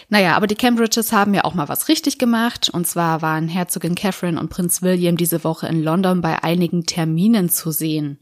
Naja, 0.09 0.36
aber 0.36 0.47
die 0.47 0.55
Cambridges 0.55 1.12
haben 1.12 1.33
ja 1.33 1.43
auch 1.43 1.53
mal 1.53 1.67
was 1.67 1.89
richtig 1.89 2.17
gemacht, 2.17 2.69
und 2.69 2.88
zwar 2.88 3.21
waren 3.21 3.47
Herzogin 3.47 3.95
Catherine 3.95 4.39
und 4.39 4.50
Prinz 4.50 4.81
William 4.81 5.17
diese 5.17 5.43
Woche 5.43 5.67
in 5.67 5.83
London 5.83 6.21
bei 6.21 6.43
einigen 6.43 6.86
Terminen 6.86 7.50
zu 7.50 7.71
sehen. 7.71 8.19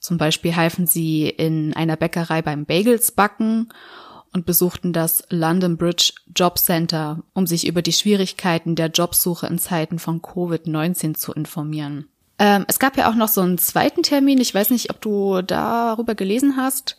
Zum 0.00 0.16
Beispiel 0.16 0.54
halfen 0.54 0.86
sie 0.86 1.28
in 1.28 1.74
einer 1.74 1.96
Bäckerei 1.96 2.40
beim 2.40 2.66
Bagels 2.66 3.12
backen 3.12 3.68
und 4.32 4.46
besuchten 4.46 4.92
das 4.92 5.24
London 5.30 5.76
Bridge 5.76 6.12
Job 6.34 6.58
Center, 6.58 7.22
um 7.34 7.46
sich 7.46 7.66
über 7.66 7.82
die 7.82 7.92
Schwierigkeiten 7.92 8.74
der 8.74 8.88
Jobsuche 8.88 9.46
in 9.46 9.58
Zeiten 9.58 9.98
von 9.98 10.20
Covid-19 10.20 11.14
zu 11.14 11.32
informieren. 11.32 12.08
Ähm, 12.38 12.64
es 12.68 12.78
gab 12.78 12.96
ja 12.96 13.10
auch 13.10 13.14
noch 13.14 13.28
so 13.28 13.40
einen 13.40 13.58
zweiten 13.58 14.02
Termin. 14.02 14.38
Ich 14.40 14.54
weiß 14.54 14.70
nicht, 14.70 14.90
ob 14.90 15.00
du 15.00 15.42
darüber 15.42 16.14
gelesen 16.14 16.56
hast. 16.56 16.98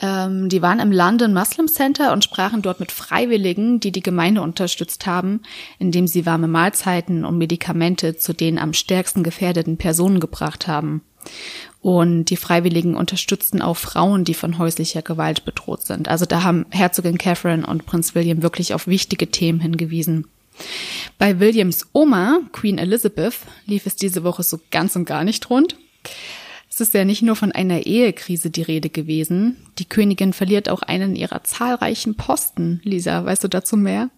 Ähm, 0.00 0.48
die 0.48 0.62
waren 0.62 0.80
im 0.80 0.90
London 0.90 1.32
Muslim 1.32 1.68
Center 1.68 2.12
und 2.12 2.24
sprachen 2.24 2.62
dort 2.62 2.80
mit 2.80 2.90
Freiwilligen, 2.90 3.78
die 3.78 3.92
die 3.92 4.02
Gemeinde 4.02 4.42
unterstützt 4.42 5.06
haben, 5.06 5.42
indem 5.78 6.06
sie 6.06 6.26
warme 6.26 6.48
Mahlzeiten 6.48 7.24
und 7.24 7.38
Medikamente 7.38 8.16
zu 8.16 8.32
den 8.32 8.58
am 8.58 8.72
stärksten 8.72 9.22
gefährdeten 9.22 9.76
Personen 9.76 10.18
gebracht 10.18 10.66
haben. 10.66 11.02
Und 11.84 12.30
die 12.30 12.38
Freiwilligen 12.38 12.94
unterstützten 12.94 13.60
auch 13.60 13.76
Frauen, 13.76 14.24
die 14.24 14.32
von 14.32 14.56
häuslicher 14.56 15.02
Gewalt 15.02 15.44
bedroht 15.44 15.82
sind. 15.84 16.08
Also 16.08 16.24
da 16.24 16.42
haben 16.42 16.64
Herzogin 16.70 17.18
Catherine 17.18 17.66
und 17.66 17.84
Prinz 17.84 18.14
William 18.14 18.40
wirklich 18.42 18.72
auf 18.72 18.86
wichtige 18.86 19.30
Themen 19.30 19.60
hingewiesen. 19.60 20.26
Bei 21.18 21.40
Williams 21.40 21.86
Oma, 21.92 22.40
Queen 22.52 22.78
Elizabeth, 22.78 23.34
lief 23.66 23.84
es 23.84 23.96
diese 23.96 24.24
Woche 24.24 24.42
so 24.42 24.60
ganz 24.70 24.96
und 24.96 25.04
gar 25.04 25.24
nicht 25.24 25.50
rund. 25.50 25.76
Es 26.70 26.80
ist 26.80 26.94
ja 26.94 27.04
nicht 27.04 27.20
nur 27.20 27.36
von 27.36 27.52
einer 27.52 27.84
Ehekrise 27.84 28.48
die 28.48 28.62
Rede 28.62 28.88
gewesen. 28.88 29.58
Die 29.78 29.84
Königin 29.84 30.32
verliert 30.32 30.70
auch 30.70 30.80
einen 30.80 31.14
ihrer 31.14 31.44
zahlreichen 31.44 32.14
Posten. 32.14 32.80
Lisa, 32.82 33.26
weißt 33.26 33.44
du 33.44 33.48
dazu 33.48 33.76
mehr? 33.76 34.08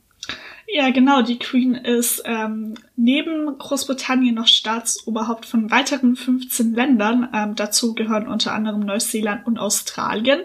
Ja, 0.69 0.91
genau. 0.91 1.23
Die 1.23 1.39
Queen 1.39 1.75
ist 1.75 2.23
ähm, 2.25 2.75
neben 2.97 3.57
Großbritannien 3.57 4.35
noch 4.35 4.49
Staatsoberhaupt 4.49 5.47
von 5.47 5.71
weiteren 5.71 6.17
15 6.17 6.75
Ländern. 6.75 7.29
Ähm, 7.33 7.55
dazu 7.55 7.95
gehören 7.95 8.27
unter 8.27 8.53
anderem 8.53 8.81
Neuseeland 8.81 9.47
und 9.47 9.59
Australien. 9.59 10.41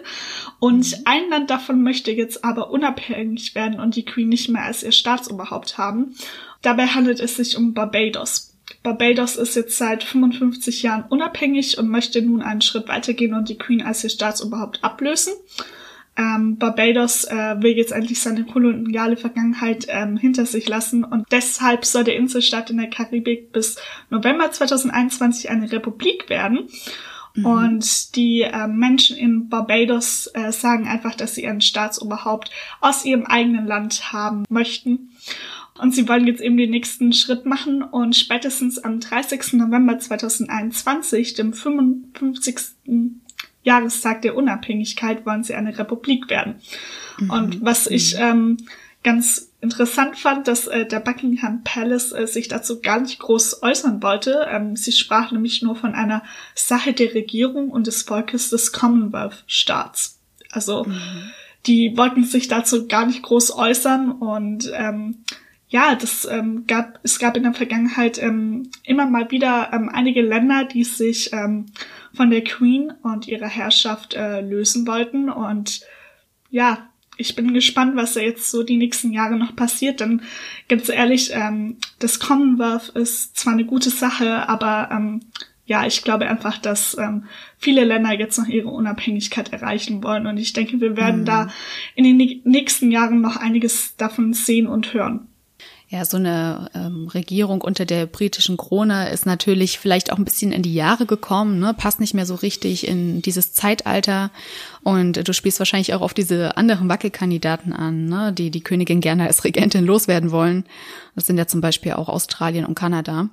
Und 0.60 0.92
mhm. 0.92 1.02
ein 1.06 1.28
Land 1.28 1.50
davon 1.50 1.82
möchte 1.82 2.12
jetzt 2.12 2.44
aber 2.44 2.70
unabhängig 2.70 3.54
werden 3.56 3.80
und 3.80 3.96
die 3.96 4.04
Queen 4.04 4.28
nicht 4.28 4.48
mehr 4.48 4.62
als 4.62 4.84
ihr 4.84 4.92
Staatsoberhaupt 4.92 5.76
haben. 5.76 6.14
Dabei 6.62 6.86
handelt 6.86 7.18
es 7.18 7.36
sich 7.36 7.56
um 7.56 7.74
Barbados. 7.74 8.54
Barbados 8.84 9.36
ist 9.36 9.56
jetzt 9.56 9.76
seit 9.76 10.04
55 10.04 10.82
Jahren 10.82 11.04
unabhängig 11.08 11.78
und 11.78 11.88
möchte 11.88 12.22
nun 12.22 12.42
einen 12.42 12.62
Schritt 12.62 12.88
weitergehen 12.88 13.34
und 13.34 13.48
die 13.48 13.58
Queen 13.58 13.82
als 13.82 14.04
ihr 14.04 14.10
Staatsoberhaupt 14.10 14.82
ablösen. 14.84 15.34
Ähm, 16.16 16.58
Barbados 16.58 17.24
äh, 17.24 17.56
will 17.60 17.76
jetzt 17.76 17.92
endlich 17.92 18.20
seine 18.20 18.44
koloniale 18.44 19.16
Vergangenheit 19.16 19.86
ähm, 19.88 20.18
hinter 20.18 20.44
sich 20.44 20.68
lassen 20.68 21.04
und 21.04 21.26
deshalb 21.30 21.86
soll 21.86 22.04
der 22.04 22.16
Inselstaat 22.16 22.68
in 22.68 22.76
der 22.76 22.90
Karibik 22.90 23.50
bis 23.52 23.76
November 24.10 24.50
2021 24.50 25.48
eine 25.48 25.72
Republik 25.72 26.28
werden. 26.28 26.68
Mhm. 27.34 27.46
Und 27.46 28.16
die 28.16 28.42
äh, 28.42 28.66
Menschen 28.66 29.16
in 29.16 29.48
Barbados 29.48 30.28
äh, 30.34 30.52
sagen 30.52 30.86
einfach, 30.86 31.14
dass 31.14 31.34
sie 31.34 31.44
ihren 31.44 31.62
Staatsoberhaupt 31.62 32.50
aus 32.80 33.04
ihrem 33.04 33.24
eigenen 33.24 33.66
Land 33.66 34.12
haben 34.12 34.44
möchten. 34.50 35.12
Und 35.80 35.94
sie 35.94 36.06
wollen 36.08 36.26
jetzt 36.26 36.42
eben 36.42 36.58
den 36.58 36.70
nächsten 36.70 37.14
Schritt 37.14 37.46
machen 37.46 37.82
und 37.82 38.14
spätestens 38.14 38.78
am 38.78 39.00
30. 39.00 39.54
November 39.54 39.98
2021, 39.98 41.32
dem 41.34 41.54
55. 41.54 42.56
Jahrestag 43.62 44.22
der 44.22 44.36
Unabhängigkeit, 44.36 45.24
wollen 45.26 45.44
sie 45.44 45.54
eine 45.54 45.78
Republik 45.78 46.28
werden. 46.30 46.56
Mhm. 47.18 47.30
Und 47.30 47.64
was 47.64 47.86
ich 47.86 48.16
ähm, 48.18 48.58
ganz 49.02 49.50
interessant 49.60 50.18
fand, 50.18 50.48
dass 50.48 50.66
äh, 50.66 50.86
der 50.86 51.00
Buckingham 51.00 51.62
Palace 51.62 52.12
äh, 52.12 52.26
sich 52.26 52.48
dazu 52.48 52.80
gar 52.80 53.00
nicht 53.00 53.20
groß 53.20 53.62
äußern 53.62 54.02
wollte. 54.02 54.46
Ähm, 54.50 54.76
sie 54.76 54.92
sprach 54.92 55.30
nämlich 55.30 55.62
nur 55.62 55.76
von 55.76 55.94
einer 55.94 56.22
Sache 56.54 56.92
der 56.92 57.14
Regierung 57.14 57.70
und 57.70 57.86
des 57.86 58.02
Volkes 58.02 58.50
des 58.50 58.72
Commonwealth-Staats. 58.72 60.18
Also 60.50 60.84
mhm. 60.84 61.30
die 61.66 61.96
wollten 61.96 62.24
sich 62.24 62.48
dazu 62.48 62.88
gar 62.88 63.06
nicht 63.06 63.22
groß 63.22 63.56
äußern 63.56 64.10
und 64.10 64.70
ähm, 64.74 65.24
ja, 65.68 65.94
das 65.94 66.26
ähm, 66.30 66.66
gab, 66.66 67.00
es 67.02 67.18
gab 67.18 67.34
in 67.34 67.44
der 67.44 67.54
Vergangenheit 67.54 68.22
ähm, 68.22 68.68
immer 68.84 69.06
mal 69.06 69.30
wieder 69.30 69.70
ähm, 69.72 69.88
einige 69.88 70.20
Länder, 70.20 70.64
die 70.64 70.84
sich 70.84 71.32
ähm, 71.32 71.66
von 72.14 72.30
der 72.30 72.44
Queen 72.44 72.92
und 73.02 73.28
ihrer 73.28 73.48
Herrschaft 73.48 74.14
äh, 74.14 74.40
lösen 74.40 74.86
wollten. 74.86 75.28
Und 75.30 75.82
ja, 76.50 76.88
ich 77.16 77.34
bin 77.34 77.54
gespannt, 77.54 77.96
was 77.96 78.14
da 78.14 78.20
jetzt 78.20 78.50
so 78.50 78.62
die 78.62 78.76
nächsten 78.76 79.12
Jahre 79.12 79.36
noch 79.36 79.54
passiert. 79.56 80.00
Denn 80.00 80.22
ganz 80.68 80.88
ehrlich, 80.88 81.30
ähm, 81.32 81.78
das 81.98 82.20
Commonwealth 82.20 82.90
ist 82.90 83.38
zwar 83.38 83.52
eine 83.54 83.64
gute 83.64 83.90
Sache, 83.90 84.48
aber 84.48 84.88
ähm, 84.92 85.20
ja, 85.64 85.86
ich 85.86 86.02
glaube 86.02 86.28
einfach, 86.28 86.58
dass 86.58 86.96
ähm, 86.98 87.24
viele 87.58 87.84
Länder 87.84 88.12
jetzt 88.12 88.38
noch 88.38 88.48
ihre 88.48 88.68
Unabhängigkeit 88.68 89.52
erreichen 89.52 90.02
wollen. 90.02 90.26
Und 90.26 90.36
ich 90.36 90.52
denke, 90.52 90.80
wir 90.80 90.96
werden 90.96 91.20
mhm. 91.20 91.26
da 91.26 91.48
in 91.94 92.04
den 92.04 92.42
nächsten 92.44 92.90
Jahren 92.90 93.20
noch 93.20 93.36
einiges 93.36 93.96
davon 93.96 94.32
sehen 94.32 94.66
und 94.66 94.92
hören. 94.92 95.28
Ja, 95.92 96.06
so 96.06 96.16
eine 96.16 96.70
ähm, 96.74 97.06
Regierung 97.12 97.60
unter 97.60 97.84
der 97.84 98.06
britischen 98.06 98.56
Krone 98.56 99.10
ist 99.10 99.26
natürlich 99.26 99.78
vielleicht 99.78 100.10
auch 100.10 100.16
ein 100.16 100.24
bisschen 100.24 100.50
in 100.50 100.62
die 100.62 100.72
Jahre 100.72 101.04
gekommen, 101.04 101.58
ne? 101.58 101.74
passt 101.74 102.00
nicht 102.00 102.14
mehr 102.14 102.24
so 102.24 102.34
richtig 102.34 102.88
in 102.88 103.20
dieses 103.20 103.52
Zeitalter. 103.52 104.30
Und 104.82 105.28
du 105.28 105.34
spielst 105.34 105.58
wahrscheinlich 105.58 105.92
auch 105.92 106.00
auf 106.00 106.14
diese 106.14 106.56
anderen 106.56 106.88
Wackelkandidaten 106.88 107.74
an, 107.74 108.06
ne? 108.06 108.32
die 108.32 108.50
die 108.50 108.62
Königin 108.62 109.02
gerne 109.02 109.26
als 109.26 109.44
Regentin 109.44 109.84
loswerden 109.84 110.30
wollen. 110.30 110.64
Das 111.14 111.26
sind 111.26 111.36
ja 111.36 111.46
zum 111.46 111.60
Beispiel 111.60 111.92
auch 111.92 112.08
Australien 112.08 112.64
und 112.64 112.74
Kanada. 112.74 113.28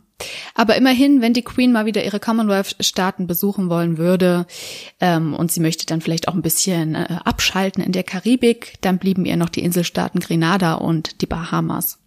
Aber 0.53 0.75
immerhin, 0.75 1.21
wenn 1.21 1.31
die 1.31 1.43
Queen 1.43 1.71
mal 1.71 1.85
wieder 1.85 2.03
ihre 2.03 2.19
Commonwealth-Staaten 2.19 3.25
besuchen 3.25 3.69
wollen 3.69 3.97
würde 3.97 4.45
ähm, 4.99 5.33
und 5.33 5.49
sie 5.49 5.61
möchte 5.61 5.85
dann 5.85 6.01
vielleicht 6.01 6.27
auch 6.27 6.33
ein 6.33 6.41
bisschen 6.41 6.95
äh, 6.95 7.19
abschalten 7.23 7.81
in 7.81 7.93
der 7.93 8.03
Karibik, 8.03 8.73
dann 8.81 8.97
blieben 8.97 9.23
ihr 9.23 9.37
noch 9.37 9.47
die 9.47 9.63
Inselstaaten 9.63 10.19
Grenada 10.19 10.73
und 10.73 11.21
die 11.21 11.25
Bahamas. 11.25 11.99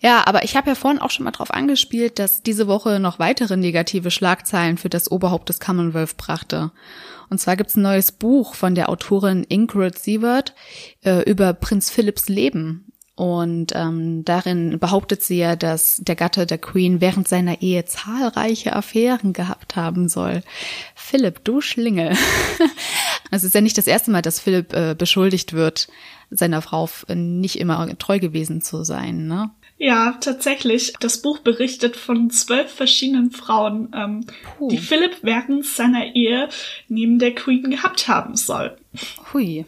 Ja, 0.00 0.26
aber 0.26 0.44
ich 0.44 0.56
habe 0.56 0.70
ja 0.70 0.74
vorhin 0.74 1.00
auch 1.00 1.10
schon 1.10 1.24
mal 1.24 1.32
drauf 1.32 1.52
angespielt, 1.52 2.18
dass 2.18 2.42
diese 2.42 2.68
Woche 2.68 3.00
noch 3.00 3.18
weitere 3.18 3.56
negative 3.56 4.10
Schlagzeilen 4.10 4.78
für 4.78 4.88
das 4.88 5.10
Oberhaupt 5.10 5.48
des 5.48 5.60
Commonwealth 5.60 6.16
brachte. 6.16 6.70
Und 7.30 7.38
zwar 7.38 7.56
gibt's 7.56 7.76
ein 7.76 7.82
neues 7.82 8.12
Buch 8.12 8.54
von 8.54 8.74
der 8.74 8.88
Autorin 8.88 9.44
Ingrid 9.48 9.98
Sievert 9.98 10.54
äh, 11.04 11.22
über 11.28 11.52
Prinz 11.52 11.90
Philipps 11.90 12.28
Leben. 12.28 12.92
Und 13.16 13.72
ähm, 13.74 14.24
darin 14.24 14.78
behauptet 14.78 15.24
sie 15.24 15.38
ja, 15.38 15.56
dass 15.56 15.96
der 15.96 16.14
Gatte 16.14 16.46
der 16.46 16.58
Queen 16.58 17.00
während 17.00 17.26
seiner 17.26 17.60
Ehe 17.60 17.84
zahlreiche 17.84 18.76
Affären 18.76 19.32
gehabt 19.32 19.74
haben 19.74 20.08
soll. 20.08 20.44
Philipp, 20.94 21.42
du 21.42 21.60
Schlingel. 21.60 22.12
Es 23.30 23.44
ist 23.44 23.54
ja 23.54 23.60
nicht 23.60 23.78
das 23.78 23.86
erste 23.86 24.10
Mal, 24.10 24.22
dass 24.22 24.40
Philipp 24.40 24.72
äh, 24.72 24.94
beschuldigt 24.96 25.52
wird, 25.52 25.88
seiner 26.30 26.62
Frau 26.62 26.88
nicht 27.08 27.58
immer 27.58 27.96
treu 27.98 28.18
gewesen 28.18 28.60
zu 28.60 28.84
sein, 28.84 29.26
ne? 29.26 29.50
Ja, 29.78 30.16
tatsächlich. 30.20 30.94
Das 30.98 31.22
Buch 31.22 31.38
berichtet 31.38 31.96
von 31.96 32.30
zwölf 32.30 32.70
verschiedenen 32.70 33.30
Frauen, 33.30 33.92
ähm, 33.94 34.26
die 34.70 34.78
Philipp 34.78 35.18
während 35.22 35.64
seiner 35.64 36.16
Ehe 36.16 36.48
neben 36.88 37.20
der 37.20 37.34
Queen 37.34 37.70
gehabt 37.70 38.08
haben 38.08 38.36
soll. 38.36 38.76
Hui. 39.32 39.64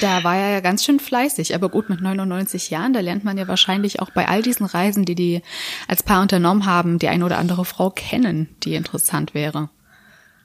Da 0.00 0.24
war 0.24 0.36
er 0.36 0.50
ja 0.50 0.60
ganz 0.60 0.84
schön 0.84 0.98
fleißig, 0.98 1.54
aber 1.54 1.68
gut, 1.68 1.88
mit 1.88 2.00
99 2.00 2.70
Jahren, 2.70 2.92
da 2.92 3.00
lernt 3.00 3.24
man 3.24 3.38
ja 3.38 3.46
wahrscheinlich 3.46 4.00
auch 4.00 4.10
bei 4.10 4.26
all 4.28 4.42
diesen 4.42 4.66
Reisen, 4.66 5.04
die 5.04 5.14
die 5.14 5.42
als 5.88 6.02
Paar 6.02 6.22
unternommen 6.22 6.66
haben, 6.66 6.98
die 6.98 7.08
eine 7.08 7.24
oder 7.24 7.38
andere 7.38 7.64
Frau 7.64 7.90
kennen, 7.90 8.48
die 8.64 8.74
interessant 8.74 9.34
wäre. 9.34 9.70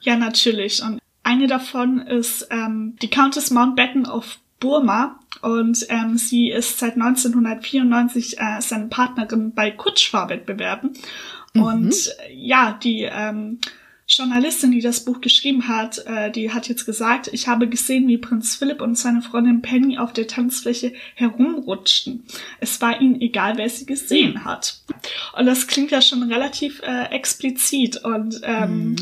Ja, 0.02 0.16
natürlich. 0.16 0.82
Und 0.82 1.00
eine 1.22 1.46
davon 1.46 2.00
ist 2.00 2.48
ähm, 2.50 2.96
die 3.02 3.10
Countess 3.10 3.50
Mountbatten 3.50 4.06
of 4.06 4.38
Burma 4.58 5.18
und 5.42 5.86
ähm, 5.88 6.18
sie 6.18 6.50
ist 6.50 6.78
seit 6.78 6.94
1994 6.94 8.38
äh, 8.38 8.60
seine 8.60 8.86
Partnerin 8.86 9.52
bei 9.54 9.70
Kutschfahrwettbewerben. 9.70 10.92
Mhm. 11.54 11.62
Und 11.62 11.94
äh, 12.28 12.34
ja, 12.34 12.78
die 12.82 13.08
ähm, 13.10 13.58
Journalistin, 14.06 14.72
die 14.72 14.80
das 14.80 15.04
Buch 15.04 15.20
geschrieben 15.20 15.68
hat, 15.68 16.04
äh, 16.06 16.30
die 16.30 16.52
hat 16.52 16.68
jetzt 16.68 16.84
gesagt, 16.84 17.30
ich 17.32 17.46
habe 17.46 17.68
gesehen, 17.68 18.08
wie 18.08 18.18
Prinz 18.18 18.56
Philipp 18.56 18.82
und 18.82 18.98
seine 18.98 19.22
Freundin 19.22 19.62
Penny 19.62 19.98
auf 19.98 20.12
der 20.12 20.26
Tanzfläche 20.26 20.92
herumrutschten. 21.14 22.24
Es 22.58 22.80
war 22.80 23.00
ihnen 23.00 23.20
egal, 23.20 23.56
wer 23.56 23.70
sie 23.70 23.86
gesehen 23.86 24.34
mhm. 24.34 24.44
hat. 24.44 24.80
Und 25.38 25.46
das 25.46 25.68
klingt 25.68 25.92
ja 25.92 26.02
schon 26.02 26.24
relativ 26.24 26.82
äh, 26.82 27.04
explizit 27.12 28.04
und 28.04 28.40
ähm, 28.42 28.90
mhm. 28.90 28.96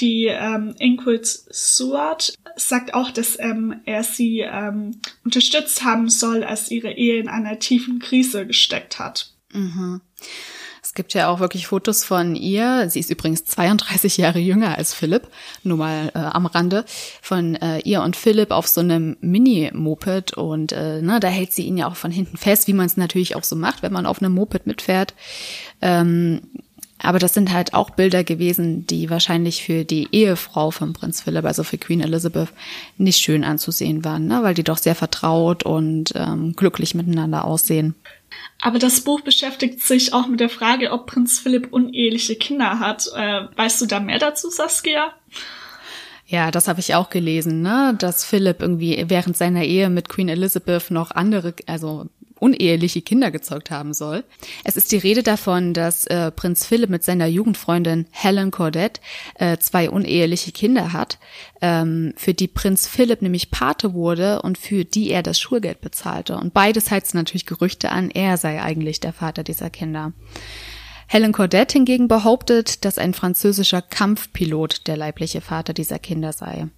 Die 0.00 0.26
ähm, 0.26 0.74
Ingrid 0.78 1.26
Seward 1.26 2.34
sagt 2.56 2.94
auch, 2.94 3.10
dass 3.10 3.38
ähm, 3.38 3.80
er 3.84 4.02
sie 4.02 4.40
ähm, 4.40 5.00
unterstützt 5.24 5.84
haben 5.84 6.08
soll, 6.08 6.42
als 6.42 6.70
ihre 6.70 6.92
Ehe 6.92 7.18
in 7.18 7.28
einer 7.28 7.58
tiefen 7.58 8.00
Krise 8.00 8.46
gesteckt 8.46 8.98
hat. 8.98 9.30
Mhm. 9.52 10.00
Es 10.82 10.92
gibt 10.92 11.14
ja 11.14 11.28
auch 11.28 11.40
wirklich 11.40 11.66
Fotos 11.66 12.04
von 12.04 12.36
ihr. 12.36 12.90
Sie 12.90 13.00
ist 13.00 13.10
übrigens 13.10 13.44
32 13.46 14.18
Jahre 14.18 14.38
jünger 14.38 14.76
als 14.76 14.92
Philipp, 14.94 15.28
nur 15.62 15.78
mal 15.78 16.10
äh, 16.14 16.18
am 16.18 16.46
Rande, 16.46 16.84
von 17.22 17.54
äh, 17.54 17.78
ihr 17.80 18.02
und 18.02 18.16
Philipp 18.16 18.50
auf 18.50 18.68
so 18.68 18.80
einem 18.80 19.16
Mini-Moped. 19.20 20.34
Und 20.34 20.72
äh, 20.72 21.00
ne, 21.00 21.20
da 21.20 21.28
hält 21.28 21.52
sie 21.52 21.66
ihn 21.66 21.78
ja 21.78 21.88
auch 21.88 21.96
von 21.96 22.10
hinten 22.10 22.36
fest, 22.36 22.68
wie 22.68 22.74
man 22.74 22.86
es 22.86 22.96
natürlich 22.96 23.34
auch 23.34 23.44
so 23.44 23.56
macht, 23.56 23.82
wenn 23.82 23.92
man 23.92 24.06
auf 24.06 24.20
einem 24.20 24.34
Moped 24.34 24.66
mitfährt. 24.66 25.14
Ähm, 25.80 26.42
aber 27.04 27.18
das 27.18 27.34
sind 27.34 27.52
halt 27.52 27.74
auch 27.74 27.90
Bilder 27.90 28.24
gewesen, 28.24 28.86
die 28.86 29.10
wahrscheinlich 29.10 29.62
für 29.62 29.84
die 29.84 30.08
Ehefrau 30.12 30.70
von 30.70 30.92
Prinz 30.92 31.22
Philipp, 31.22 31.44
also 31.44 31.62
für 31.62 31.78
Queen 31.78 32.00
Elizabeth, 32.00 32.48
nicht 32.96 33.20
schön 33.20 33.44
anzusehen 33.44 34.04
waren, 34.04 34.26
ne? 34.26 34.42
weil 34.42 34.54
die 34.54 34.64
doch 34.64 34.78
sehr 34.78 34.94
vertraut 34.94 35.64
und 35.64 36.12
ähm, 36.14 36.54
glücklich 36.56 36.94
miteinander 36.94 37.44
aussehen. 37.44 37.94
Aber 38.60 38.78
das 38.78 39.02
Buch 39.02 39.20
beschäftigt 39.20 39.80
sich 39.80 40.12
auch 40.12 40.26
mit 40.26 40.40
der 40.40 40.48
Frage, 40.48 40.90
ob 40.90 41.06
Prinz 41.06 41.38
Philipp 41.38 41.72
uneheliche 41.72 42.36
Kinder 42.36 42.80
hat. 42.80 43.06
Äh, 43.14 43.42
weißt 43.56 43.82
du 43.82 43.86
da 43.86 44.00
mehr 44.00 44.18
dazu, 44.18 44.50
Saskia? 44.50 45.12
Ja, 46.26 46.50
das 46.50 46.68
habe 46.68 46.80
ich 46.80 46.94
auch 46.94 47.10
gelesen, 47.10 47.60
ne? 47.60 47.94
dass 47.98 48.24
Philipp 48.24 48.62
irgendwie 48.62 49.04
während 49.08 49.36
seiner 49.36 49.62
Ehe 49.62 49.90
mit 49.90 50.08
Queen 50.08 50.28
Elizabeth 50.28 50.90
noch 50.90 51.10
andere, 51.10 51.54
also 51.66 52.06
uneheliche 52.44 53.00
Kinder 53.00 53.30
gezeugt 53.30 53.70
haben 53.70 53.94
soll. 53.94 54.22
Es 54.64 54.76
ist 54.76 54.92
die 54.92 54.98
Rede 54.98 55.22
davon, 55.22 55.72
dass 55.72 56.06
äh, 56.06 56.30
Prinz 56.30 56.66
Philipp 56.66 56.90
mit 56.90 57.02
seiner 57.02 57.26
Jugendfreundin 57.26 58.06
Helen 58.10 58.50
Cordet 58.50 59.00
äh, 59.36 59.56
zwei 59.56 59.88
uneheliche 59.88 60.52
Kinder 60.52 60.92
hat, 60.92 61.18
ähm, 61.62 62.12
für 62.16 62.34
die 62.34 62.48
Prinz 62.48 62.86
Philipp 62.86 63.22
nämlich 63.22 63.50
Pate 63.50 63.94
wurde 63.94 64.42
und 64.42 64.58
für 64.58 64.84
die 64.84 65.10
er 65.10 65.22
das 65.22 65.40
Schulgeld 65.40 65.80
bezahlte. 65.80 66.36
Und 66.36 66.52
beides 66.52 66.90
heizt 66.90 67.14
natürlich 67.14 67.46
Gerüchte 67.46 67.90
an, 67.90 68.10
er 68.10 68.36
sei 68.36 68.60
eigentlich 68.62 69.00
der 69.00 69.14
Vater 69.14 69.42
dieser 69.42 69.70
Kinder. 69.70 70.12
Helen 71.06 71.32
Cordet 71.32 71.72
hingegen 71.72 72.08
behauptet, 72.08 72.84
dass 72.84 72.98
ein 72.98 73.14
französischer 73.14 73.80
Kampfpilot 73.80 74.86
der 74.86 74.98
leibliche 74.98 75.40
Vater 75.40 75.72
dieser 75.72 75.98
Kinder 75.98 76.34
sei. 76.34 76.68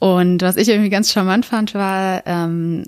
Und 0.00 0.42
was 0.42 0.56
ich 0.56 0.68
irgendwie 0.68 0.90
ganz 0.90 1.12
charmant 1.12 1.46
fand, 1.46 1.74
war 1.74 2.22
ähm, 2.26 2.84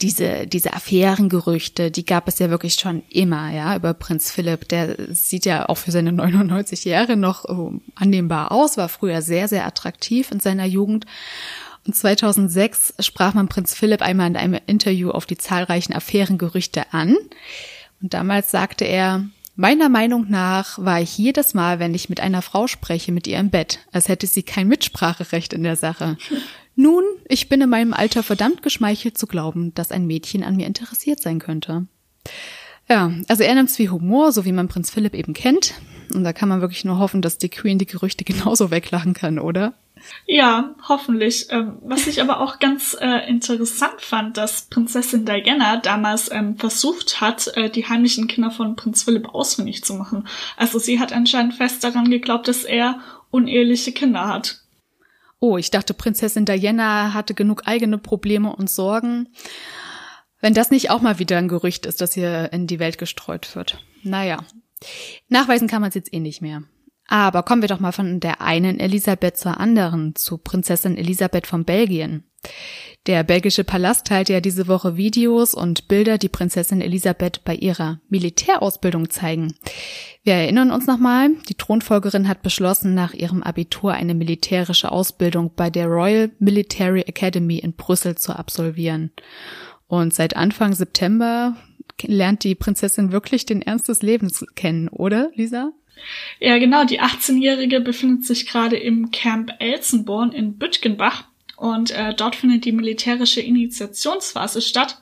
diese, 0.00 0.46
diese 0.46 0.72
Affärengerüchte, 0.74 1.90
die 1.90 2.04
gab 2.04 2.28
es 2.28 2.38
ja 2.38 2.50
wirklich 2.50 2.74
schon 2.74 3.02
immer, 3.08 3.50
ja, 3.52 3.76
über 3.76 3.94
Prinz 3.94 4.30
Philipp. 4.30 4.68
Der 4.68 4.96
sieht 5.14 5.44
ja 5.44 5.68
auch 5.68 5.76
für 5.76 5.90
seine 5.90 6.12
99 6.12 6.84
Jahre 6.84 7.16
noch 7.16 7.44
oh, 7.44 7.74
annehmbar 7.94 8.52
aus, 8.52 8.76
war 8.76 8.88
früher 8.88 9.22
sehr, 9.22 9.48
sehr 9.48 9.66
attraktiv 9.66 10.30
in 10.30 10.40
seiner 10.40 10.66
Jugend. 10.66 11.06
Und 11.86 11.96
2006 11.96 12.94
sprach 13.00 13.34
man 13.34 13.48
Prinz 13.48 13.74
Philipp 13.74 14.02
einmal 14.02 14.28
in 14.28 14.36
einem 14.36 14.60
Interview 14.66 15.10
auf 15.10 15.26
die 15.26 15.38
zahlreichen 15.38 15.92
Affärengerüchte 15.92 16.92
an. 16.92 17.16
Und 18.00 18.14
damals 18.14 18.50
sagte 18.50 18.84
er, 18.84 19.26
Meiner 19.54 19.90
Meinung 19.90 20.30
nach 20.30 20.78
war 20.78 21.02
ich 21.02 21.18
jedes 21.18 21.52
Mal, 21.52 21.78
wenn 21.78 21.94
ich 21.94 22.08
mit 22.08 22.20
einer 22.20 22.40
Frau 22.40 22.66
spreche, 22.68 23.12
mit 23.12 23.26
ihr 23.26 23.38
im 23.38 23.50
Bett, 23.50 23.80
als 23.92 24.08
hätte 24.08 24.26
sie 24.26 24.42
kein 24.42 24.66
Mitspracherecht 24.66 25.52
in 25.52 25.62
der 25.62 25.76
Sache. 25.76 26.16
Nun, 26.74 27.04
ich 27.28 27.48
bin 27.48 27.60
in 27.60 27.68
meinem 27.68 27.92
Alter 27.92 28.22
verdammt 28.22 28.62
geschmeichelt 28.62 29.18
zu 29.18 29.26
glauben, 29.26 29.74
dass 29.74 29.92
ein 29.92 30.06
Mädchen 30.06 30.42
an 30.42 30.56
mir 30.56 30.66
interessiert 30.66 31.20
sein 31.20 31.38
könnte. 31.38 31.86
Ja, 32.88 33.12
also 33.28 33.42
er 33.42 33.54
nimmt 33.54 33.70
es 33.70 33.78
wie 33.78 33.90
Humor, 33.90 34.32
so 34.32 34.44
wie 34.44 34.52
man 34.52 34.68
Prinz 34.68 34.90
Philipp 34.90 35.14
eben 35.14 35.34
kennt. 35.34 35.74
Und 36.14 36.24
da 36.24 36.32
kann 36.32 36.48
man 36.48 36.60
wirklich 36.60 36.84
nur 36.84 36.98
hoffen, 36.98 37.22
dass 37.22 37.38
die 37.38 37.48
Queen 37.48 37.78
die 37.78 37.86
Gerüchte 37.86 38.24
genauso 38.24 38.70
weglachen 38.70 39.14
kann, 39.14 39.38
oder? 39.38 39.74
Ja, 40.26 40.74
hoffentlich. 40.88 41.46
Ähm, 41.50 41.78
was 41.82 42.06
ich 42.08 42.20
aber 42.20 42.40
auch 42.40 42.58
ganz 42.58 42.96
äh, 43.00 43.28
interessant 43.28 44.00
fand, 44.00 44.36
dass 44.36 44.62
Prinzessin 44.62 45.24
Diana 45.24 45.76
damals 45.76 46.30
ähm, 46.32 46.56
versucht 46.56 47.20
hat, 47.20 47.48
äh, 47.56 47.70
die 47.70 47.88
heimlichen 47.88 48.26
Kinder 48.26 48.50
von 48.50 48.74
Prinz 48.74 49.04
Philipp 49.04 49.28
ausfindig 49.32 49.84
zu 49.84 49.94
machen. 49.94 50.26
Also 50.56 50.80
sie 50.80 50.98
hat 50.98 51.12
anscheinend 51.12 51.54
fest 51.54 51.84
daran 51.84 52.10
geglaubt, 52.10 52.48
dass 52.48 52.64
er 52.64 52.98
uneheliche 53.30 53.92
Kinder 53.92 54.26
hat. 54.26 54.61
Oh, 55.44 55.56
ich 55.56 55.72
dachte, 55.72 55.92
Prinzessin 55.92 56.44
Diana 56.44 57.14
hatte 57.14 57.34
genug 57.34 57.62
eigene 57.66 57.98
Probleme 57.98 58.54
und 58.54 58.70
Sorgen. 58.70 59.28
Wenn 60.40 60.54
das 60.54 60.70
nicht 60.70 60.90
auch 60.90 61.00
mal 61.00 61.18
wieder 61.18 61.36
ein 61.36 61.48
Gerücht 61.48 61.84
ist, 61.84 62.00
das 62.00 62.14
hier 62.14 62.52
in 62.52 62.68
die 62.68 62.78
Welt 62.78 62.96
gestreut 62.96 63.56
wird. 63.56 63.84
Naja. 64.04 64.38
Nachweisen 65.28 65.66
kann 65.66 65.80
man 65.80 65.88
es 65.88 65.96
jetzt 65.96 66.14
eh 66.14 66.20
nicht 66.20 66.42
mehr. 66.42 66.62
Aber 67.08 67.42
kommen 67.42 67.60
wir 67.60 67.68
doch 67.68 67.80
mal 67.80 67.90
von 67.90 68.20
der 68.20 68.40
einen 68.40 68.78
Elisabeth 68.78 69.36
zur 69.36 69.58
anderen, 69.58 70.14
zu 70.14 70.38
Prinzessin 70.38 70.96
Elisabeth 70.96 71.48
von 71.48 71.64
Belgien. 71.64 72.22
Der 73.08 73.24
belgische 73.24 73.64
Palast 73.64 74.06
teilte 74.06 74.32
ja 74.32 74.40
diese 74.40 74.68
Woche 74.68 74.96
Videos 74.96 75.54
und 75.54 75.88
Bilder, 75.88 76.18
die 76.18 76.28
Prinzessin 76.28 76.80
Elisabeth 76.80 77.42
bei 77.44 77.56
ihrer 77.56 78.00
Militärausbildung 78.10 79.10
zeigen. 79.10 79.56
Wir 80.22 80.34
erinnern 80.34 80.70
uns 80.70 80.86
nochmal, 80.86 81.30
die 81.48 81.56
Thronfolgerin 81.56 82.28
hat 82.28 82.42
beschlossen, 82.42 82.94
nach 82.94 83.12
ihrem 83.12 83.42
Abitur 83.42 83.94
eine 83.94 84.14
militärische 84.14 84.92
Ausbildung 84.92 85.50
bei 85.56 85.68
der 85.68 85.86
Royal 85.86 86.30
Military 86.38 87.00
Academy 87.00 87.58
in 87.58 87.72
Brüssel 87.72 88.16
zu 88.16 88.36
absolvieren. 88.36 89.10
Und 89.88 90.14
seit 90.14 90.36
Anfang 90.36 90.72
September 90.72 91.56
lernt 92.02 92.44
die 92.44 92.54
Prinzessin 92.54 93.10
wirklich 93.10 93.46
den 93.46 93.62
Ernst 93.62 93.88
des 93.88 94.02
Lebens 94.02 94.44
kennen, 94.54 94.88
oder, 94.88 95.32
Lisa? 95.34 95.72
Ja, 96.38 96.58
genau. 96.58 96.84
Die 96.84 97.00
18-Jährige 97.00 97.80
befindet 97.80 98.24
sich 98.24 98.46
gerade 98.46 98.76
im 98.76 99.10
Camp 99.10 99.52
Elsenborn 99.58 100.30
in 100.30 100.56
Bütgenbach 100.56 101.24
und 101.62 101.92
äh, 101.92 102.12
dort 102.12 102.34
findet 102.34 102.64
die 102.64 102.72
militärische 102.72 103.40
Initiationsphase 103.40 104.60
statt. 104.60 105.00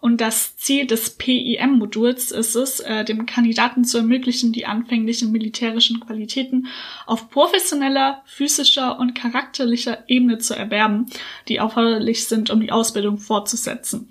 Und 0.00 0.20
das 0.20 0.56
Ziel 0.56 0.88
des 0.88 1.10
PIM-Moduls 1.10 2.32
ist 2.32 2.56
es, 2.56 2.80
äh, 2.80 3.04
dem 3.04 3.26
Kandidaten 3.26 3.84
zu 3.84 3.98
ermöglichen, 3.98 4.50
die 4.50 4.66
anfänglichen 4.66 5.30
militärischen 5.30 6.00
Qualitäten 6.00 6.66
auf 7.06 7.30
professioneller, 7.30 8.22
physischer 8.24 8.98
und 8.98 9.14
charakterlicher 9.14 10.02
Ebene 10.08 10.38
zu 10.38 10.56
erwerben, 10.56 11.06
die 11.46 11.56
erforderlich 11.56 12.26
sind, 12.26 12.50
um 12.50 12.58
die 12.60 12.72
Ausbildung 12.72 13.18
fortzusetzen. 13.18 14.10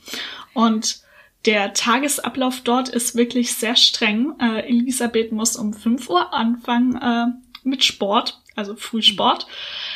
Und 0.53 1.01
der 1.45 1.73
Tagesablauf 1.73 2.62
dort 2.62 2.88
ist 2.88 3.15
wirklich 3.15 3.55
sehr 3.55 3.75
streng. 3.75 4.35
Äh, 4.39 4.69
Elisabeth 4.69 5.33
muss 5.33 5.57
um 5.57 5.73
5 5.73 6.09
Uhr 6.09 6.33
anfangen 6.33 6.95
äh, 6.95 7.25
mit 7.63 7.83
Sport, 7.83 8.39
also 8.55 8.75
Frühsport. 8.75 9.47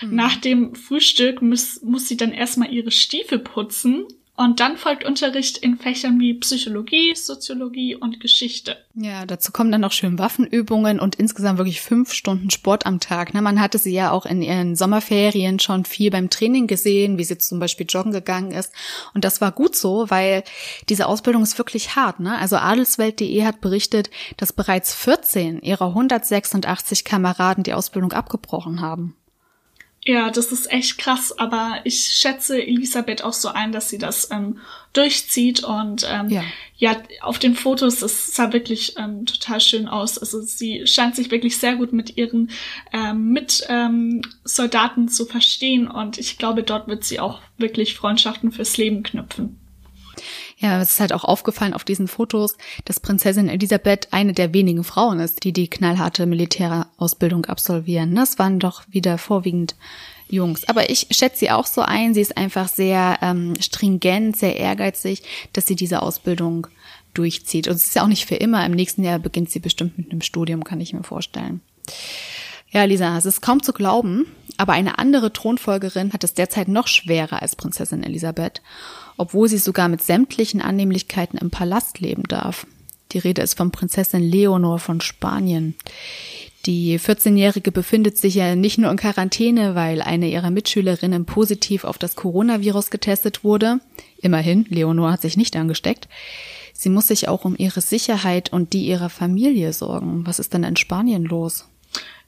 Mhm. 0.01 0.15
Nach 0.15 0.35
dem 0.35 0.75
Frühstück 0.75 1.41
muss, 1.41 1.81
muss 1.81 2.07
sie 2.07 2.17
dann 2.17 2.31
erstmal 2.31 2.71
ihre 2.71 2.91
Stiefel 2.91 3.39
putzen 3.39 4.05
und 4.35 4.59
dann 4.59 4.77
folgt 4.77 5.05
Unterricht 5.05 5.59
in 5.59 5.77
Fächern 5.77 6.19
wie 6.19 6.33
Psychologie, 6.33 7.13
Soziologie 7.13 7.95
und 7.95 8.19
Geschichte. 8.19 8.77
Ja, 8.95 9.27
dazu 9.27 9.51
kommen 9.51 9.71
dann 9.71 9.81
noch 9.81 9.91
schön 9.91 10.17
Waffenübungen 10.17 10.99
und 10.99 11.15
insgesamt 11.15 11.59
wirklich 11.59 11.81
fünf 11.81 12.13
Stunden 12.13 12.49
Sport 12.49 12.87
am 12.87 12.99
Tag. 12.99 13.35
Man 13.35 13.61
hatte 13.61 13.77
sie 13.77 13.93
ja 13.93 14.09
auch 14.09 14.25
in 14.25 14.41
ihren 14.41 14.75
Sommerferien 14.75 15.59
schon 15.59 15.85
viel 15.85 16.09
beim 16.09 16.31
Training 16.31 16.65
gesehen, 16.65 17.19
wie 17.19 17.23
sie 17.23 17.37
zum 17.37 17.59
Beispiel 17.59 17.85
joggen 17.87 18.11
gegangen 18.11 18.51
ist. 18.51 18.73
Und 19.13 19.23
das 19.23 19.39
war 19.39 19.51
gut 19.51 19.75
so, 19.75 20.09
weil 20.09 20.43
diese 20.89 21.05
Ausbildung 21.05 21.43
ist 21.43 21.59
wirklich 21.59 21.95
hart. 21.95 22.19
Ne? 22.19 22.35
Also 22.35 22.55
Adelswelt.de 22.55 23.45
hat 23.45 23.61
berichtet, 23.61 24.09
dass 24.37 24.51
bereits 24.51 24.95
14 24.95 25.61
ihrer 25.61 25.89
186 25.89 27.05
Kameraden 27.05 27.63
die 27.63 27.73
Ausbildung 27.73 28.13
abgebrochen 28.13 28.81
haben. 28.81 29.15
Ja, 30.05 30.31
das 30.31 30.51
ist 30.51 30.69
echt 30.69 30.97
krass, 30.97 31.37
aber 31.37 31.79
ich 31.85 32.03
schätze 32.03 32.61
Elisabeth 32.61 33.23
auch 33.23 33.31
so 33.31 33.47
ein, 33.47 33.71
dass 33.71 33.89
sie 33.89 33.97
das 33.97 34.29
ähm, 34.31 34.59
durchzieht 34.91 35.63
und 35.63 36.05
ähm, 36.09 36.27
ja. 36.27 36.43
ja, 36.77 36.97
auf 37.21 37.39
den 37.39 37.55
Fotos, 37.55 37.99
das 37.99 38.35
sah 38.35 38.51
wirklich 38.51 38.95
ähm, 38.97 39.25
total 39.25 39.61
schön 39.61 39.87
aus. 39.87 40.17
Also 40.17 40.41
sie 40.41 40.85
scheint 40.87 41.15
sich 41.15 41.31
wirklich 41.31 41.57
sehr 41.57 41.77
gut 41.77 41.93
mit 41.93 42.17
ihren 42.17 42.51
ähm, 42.91 43.29
Mitsoldaten 43.31 45.03
ähm, 45.03 45.07
zu 45.07 45.25
verstehen 45.25 45.87
und 45.87 46.17
ich 46.17 46.37
glaube, 46.37 46.63
dort 46.63 46.89
wird 46.89 47.05
sie 47.05 47.21
auch 47.21 47.39
wirklich 47.57 47.95
Freundschaften 47.95 48.51
fürs 48.51 48.75
Leben 48.75 49.03
knüpfen. 49.03 49.62
Ja, 50.57 50.81
es 50.81 50.91
ist 50.91 50.99
halt 50.99 51.13
auch 51.13 51.23
aufgefallen 51.23 51.73
auf 51.73 51.83
diesen 51.83 52.07
Fotos, 52.07 52.57
dass 52.85 52.99
Prinzessin 52.99 53.49
Elisabeth 53.49 54.11
eine 54.11 54.33
der 54.33 54.53
wenigen 54.53 54.83
Frauen 54.83 55.19
ist, 55.19 55.43
die 55.43 55.51
die 55.51 55.69
knallharte 55.69 56.25
Militärausbildung 56.25 57.45
absolvieren. 57.45 58.15
Das 58.15 58.39
waren 58.39 58.59
doch 58.59 58.83
wieder 58.89 59.17
vorwiegend 59.17 59.75
Jungs. 60.29 60.67
Aber 60.67 60.89
ich 60.89 61.07
schätze 61.11 61.39
sie 61.39 61.51
auch 61.51 61.65
so 61.65 61.81
ein. 61.81 62.13
Sie 62.13 62.21
ist 62.21 62.37
einfach 62.37 62.67
sehr 62.67 63.19
ähm, 63.21 63.53
stringent, 63.59 64.37
sehr 64.37 64.57
ehrgeizig, 64.57 65.23
dass 65.53 65.67
sie 65.67 65.75
diese 65.75 66.01
Ausbildung 66.01 66.67
durchzieht. 67.13 67.67
Und 67.67 67.75
es 67.75 67.87
ist 67.87 67.95
ja 67.95 68.03
auch 68.03 68.07
nicht 68.07 68.25
für 68.25 68.35
immer. 68.35 68.65
Im 68.65 68.71
nächsten 68.71 69.03
Jahr 69.03 69.19
beginnt 69.19 69.51
sie 69.51 69.59
bestimmt 69.59 69.97
mit 69.97 70.11
einem 70.11 70.21
Studium, 70.21 70.63
kann 70.63 70.81
ich 70.81 70.93
mir 70.93 71.03
vorstellen. 71.03 71.61
Ja, 72.71 72.85
Lisa, 72.85 73.15
es 73.17 73.25
ist 73.25 73.41
kaum 73.41 73.61
zu 73.61 73.71
glauben, 73.71 74.25
aber 74.57 74.73
eine 74.73 74.99
andere 74.99 75.33
Thronfolgerin 75.33 76.13
hat 76.13 76.23
es 76.23 76.33
derzeit 76.33 76.67
noch 76.67 76.87
schwerer 76.87 77.41
als 77.41 77.55
Prinzessin 77.55 78.03
Elisabeth 78.03 78.61
obwohl 79.17 79.47
sie 79.47 79.57
sogar 79.57 79.89
mit 79.89 80.01
sämtlichen 80.01 80.61
Annehmlichkeiten 80.61 81.37
im 81.37 81.51
Palast 81.51 81.99
leben 81.99 82.23
darf. 82.23 82.65
Die 83.11 83.19
Rede 83.19 83.41
ist 83.41 83.55
von 83.55 83.71
Prinzessin 83.71 84.23
Leonor 84.23 84.79
von 84.79 85.01
Spanien. 85.01 85.75
Die 86.65 86.97
14-Jährige 86.97 87.71
befindet 87.71 88.17
sich 88.17 88.35
ja 88.35 88.55
nicht 88.55 88.77
nur 88.77 88.89
in 88.89 88.97
Quarantäne, 88.97 89.75
weil 89.75 90.01
eine 90.01 90.29
ihrer 90.29 90.49
Mitschülerinnen 90.49 91.25
positiv 91.25 91.83
auf 91.83 91.97
das 91.97 92.15
Coronavirus 92.15 92.89
getestet 92.89 93.43
wurde. 93.43 93.81
Immerhin, 94.17 94.65
Leonor 94.69 95.11
hat 95.11 95.21
sich 95.21 95.35
nicht 95.35 95.55
angesteckt. 95.57 96.07
Sie 96.73 96.89
muss 96.89 97.09
sich 97.09 97.27
auch 97.27 97.43
um 97.45 97.55
ihre 97.57 97.81
Sicherheit 97.81 98.51
und 98.51 98.73
die 98.73 98.87
ihrer 98.87 99.09
Familie 99.09 99.73
sorgen. 99.73 100.25
Was 100.25 100.39
ist 100.39 100.53
denn 100.53 100.63
in 100.63 100.77
Spanien 100.77 101.25
los? 101.25 101.65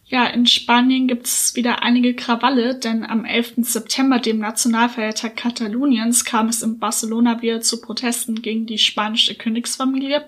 Ja, 0.08 0.28
in 0.28 0.46
Spanien 0.46 1.08
gibt 1.08 1.26
es 1.26 1.56
wieder 1.56 1.82
einige 1.82 2.14
Krawalle, 2.14 2.76
denn 2.76 3.04
am 3.04 3.26
11. 3.26 3.56
September, 3.58 4.20
dem 4.20 4.38
Nationalfeiertag 4.38 5.36
Kataloniens, 5.36 6.26
kam 6.26 6.48
es 6.48 6.62
in 6.62 6.78
Barcelona 6.78 7.42
wieder 7.42 7.62
zu 7.62 7.82
Protesten 7.82 8.44
gegen 8.44 8.68
die 8.68 8.78
spanische 8.78 9.34
Königsfamilie. 9.34 10.24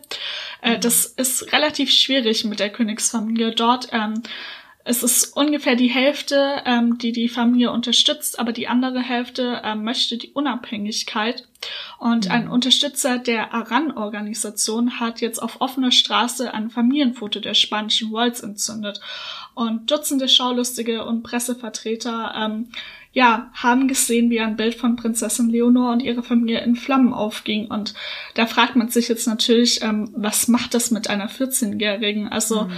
Äh, 0.63 0.77
mhm. 0.77 0.81
das 0.81 1.05
ist 1.05 1.53
relativ 1.53 1.91
schwierig 1.91 2.43
mit 2.43 2.59
der 2.59 2.71
Königsfamilie 2.71 3.51
dort. 3.51 3.89
Ähm, 3.91 4.23
es 4.89 5.03
ist 5.03 5.35
ungefähr 5.35 5.75
die 5.75 5.89
Hälfte, 5.89 6.61
ähm, 6.65 6.97
die 6.97 7.11
die 7.11 7.27
Familie 7.27 7.71
unterstützt, 7.71 8.39
aber 8.39 8.53
die 8.53 8.69
andere 8.69 9.01
Hälfte 9.01 9.61
ähm, 9.65 9.83
möchte 9.83 10.17
die 10.17 10.31
Unabhängigkeit. 10.31 11.45
Und 11.99 12.25
mhm. 12.25 12.31
ein 12.31 12.47
Unterstützer 12.47 13.19
der 13.19 13.53
Aran-Organisation 13.53 15.01
hat 15.01 15.19
jetzt 15.19 15.39
auf 15.39 15.59
offener 15.59 15.91
Straße 15.91 16.53
ein 16.53 16.69
Familienfoto 16.69 17.41
der 17.41 17.53
spanischen 17.53 18.11
Royals 18.11 18.39
entzündet. 18.39 19.01
Und 19.57 19.89
Dutzende 19.89 20.29
Schaulustige 20.29 21.03
und 21.03 21.23
Pressevertreter 21.23 22.31
ähm, 22.37 22.67
ja, 23.11 23.49
haben 23.53 23.87
gesehen, 23.87 24.29
wie 24.29 24.39
ein 24.39 24.55
Bild 24.55 24.75
von 24.75 24.95
Prinzessin 24.95 25.49
Leonor 25.49 25.93
und 25.93 26.03
ihrer 26.03 26.21
Familie 26.21 26.61
in 26.61 26.75
Flammen 26.75 27.11
aufging. 27.11 27.65
Und 27.65 27.95
da 28.35 28.45
fragt 28.45 28.75
man 28.75 28.89
sich 28.89 29.07
jetzt 29.07 29.25
natürlich, 29.25 29.81
ähm, 29.81 30.11
was 30.15 30.47
macht 30.47 30.75
das 30.75 30.91
mit 30.91 31.09
einer 31.09 31.27
14-Jährigen? 31.27 32.27
Also 32.27 32.65
mhm. 32.65 32.71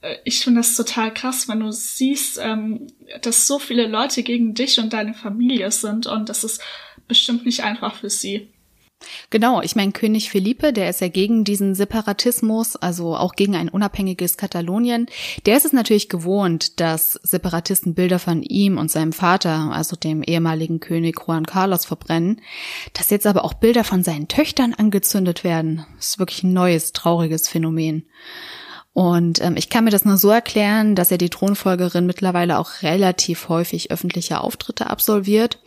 Äh, 0.00 0.16
ich 0.24 0.40
finde 0.40 0.60
das 0.60 0.76
total 0.76 1.12
krass, 1.12 1.48
wenn 1.48 1.60
du 1.60 1.72
siehst, 1.72 2.38
ähm, 2.42 2.88
dass 3.22 3.46
so 3.46 3.58
viele 3.58 3.88
Leute 3.88 4.22
gegen 4.22 4.54
dich 4.54 4.78
und 4.78 4.92
deine 4.92 5.14
Familie 5.14 5.70
sind 5.70 6.06
und 6.06 6.28
das 6.28 6.44
ist 6.44 6.62
bestimmt 7.08 7.46
nicht 7.46 7.64
einfach 7.64 7.94
für 7.96 8.10
sie. 8.10 8.48
Genau, 9.30 9.62
ich 9.62 9.76
meine, 9.76 9.92
König 9.92 10.30
Felipe, 10.30 10.72
der 10.72 10.90
ist 10.90 11.00
ja 11.00 11.08
gegen 11.08 11.44
diesen 11.44 11.74
Separatismus, 11.74 12.76
also 12.76 13.16
auch 13.16 13.34
gegen 13.34 13.54
ein 13.54 13.68
unabhängiges 13.68 14.36
Katalonien. 14.36 15.06
Der 15.46 15.56
ist 15.56 15.64
es 15.64 15.72
natürlich 15.72 16.08
gewohnt, 16.08 16.80
dass 16.80 17.12
Separatisten 17.22 17.94
Bilder 17.94 18.18
von 18.18 18.42
ihm 18.42 18.76
und 18.76 18.90
seinem 18.90 19.12
Vater, 19.12 19.70
also 19.72 19.96
dem 19.96 20.22
ehemaligen 20.22 20.80
König 20.80 21.20
Juan 21.26 21.46
Carlos, 21.46 21.84
verbrennen. 21.84 22.40
Dass 22.92 23.10
jetzt 23.10 23.26
aber 23.26 23.44
auch 23.44 23.54
Bilder 23.54 23.84
von 23.84 24.02
seinen 24.02 24.28
Töchtern 24.28 24.74
angezündet 24.74 25.44
werden, 25.44 25.86
ist 25.98 26.18
wirklich 26.18 26.42
ein 26.42 26.52
neues, 26.52 26.92
trauriges 26.92 27.48
Phänomen. 27.48 28.04
Und 28.94 29.40
ähm, 29.42 29.56
ich 29.56 29.68
kann 29.68 29.84
mir 29.84 29.90
das 29.90 30.04
nur 30.04 30.16
so 30.16 30.30
erklären, 30.30 30.96
dass 30.96 31.10
ja 31.10 31.18
die 31.18 31.30
Thronfolgerin 31.30 32.04
mittlerweile 32.04 32.58
auch 32.58 32.82
relativ 32.82 33.48
häufig 33.48 33.92
öffentliche 33.92 34.40
Auftritte 34.40 34.88
absolviert. 34.88 35.60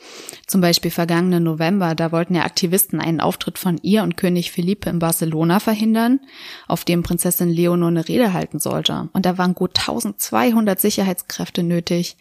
Zum 0.48 0.60
Beispiel 0.60 0.92
vergangenen 0.92 1.44
November, 1.44 1.96
da 1.96 2.12
wollten 2.12 2.36
ja 2.36 2.44
Aktivisten 2.44 3.00
einen 3.00 3.22
Auftritt 3.22 3.58
von 3.58 3.80
ihr 3.84 4.04
und 4.04 4.18
König 4.18 4.52
Felipe 4.52 4.90
in 4.90 5.00
Barcelona 5.00 5.62
verhindern, 5.62 6.20
auf 6.68 6.84
dem 6.84 7.04
Prinzessin 7.04 7.50
Leonor 7.50 7.88
eine 7.88 8.08
Rede 8.08 8.34
halten 8.34 8.60
sollte. 8.60 9.10
Und 9.14 9.26
da 9.26 9.38
waren 9.38 9.56
gut 9.56 9.80
1200 9.80 10.82
Sicherheitskräfte 10.82 11.64
nötig, 11.64 12.18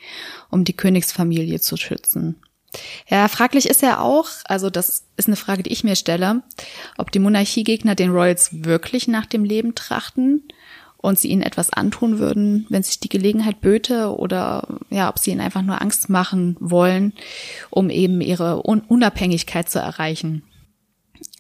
um 0.49 0.63
die 0.65 0.77
Königsfamilie 0.77 1.61
zu 1.61 1.77
schützen. 1.77 2.37
Ja, 3.09 3.27
fraglich 3.27 3.69
ist 3.69 3.83
ja 3.83 3.99
auch, 3.99 4.29
also 4.45 4.71
das 4.71 5.07
ist 5.17 5.27
eine 5.27 5.35
Frage, 5.35 5.65
die 5.65 5.73
ich 5.73 5.83
mir 5.83 5.97
stelle, 5.97 6.45
ob 6.99 7.11
die 7.11 7.19
Monarchiegegner 7.19 7.97
den 7.97 8.11
Royals 8.11 8.65
wirklich 8.65 9.09
nach 9.09 9.27
dem 9.27 9.43
Leben 9.43 9.75
trachten 9.75 10.45
und 11.03 11.19
sie 11.19 11.29
ihnen 11.29 11.43
etwas 11.43 11.73
antun 11.73 12.19
würden, 12.19 12.67
wenn 12.69 12.83
sich 12.83 13.01
die 13.01 13.09
Gelegenheit 13.09 13.61
böte 13.61 14.15
oder 14.17 14.67
ja, 14.91 15.09
ob 15.09 15.19
sie 15.19 15.31
ihnen 15.31 15.41
einfach 15.41 15.63
nur 15.63 15.81
Angst 15.81 16.11
machen 16.11 16.57
wollen, 16.61 17.15
um 17.71 17.91
eben 17.91 18.21
ihre 18.21 18.67
Un 18.67 18.81
Unabhängigkeit 18.81 19.69
zu 19.69 19.79
erreichen. 19.79 20.43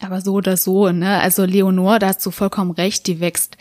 Aber 0.00 0.20
so 0.20 0.34
oder 0.34 0.56
so, 0.56 0.90
ne? 0.90 1.20
Also 1.20 1.44
Leonor, 1.44 1.98
da 1.98 2.08
hast 2.08 2.24
du 2.24 2.30
vollkommen 2.30 2.70
recht, 2.70 3.06
die 3.06 3.20
wächst 3.20 3.56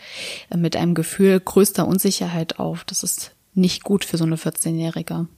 mit 0.54 0.76
einem 0.76 0.94
Gefühl 0.94 1.40
größter 1.40 1.86
Unsicherheit 1.86 2.58
auf. 2.58 2.84
Das 2.84 3.02
ist 3.02 3.34
nicht 3.54 3.84
gut 3.84 4.04
für 4.04 4.16
so 4.16 4.24
eine 4.24 4.36
14-Jährige. 4.36 5.28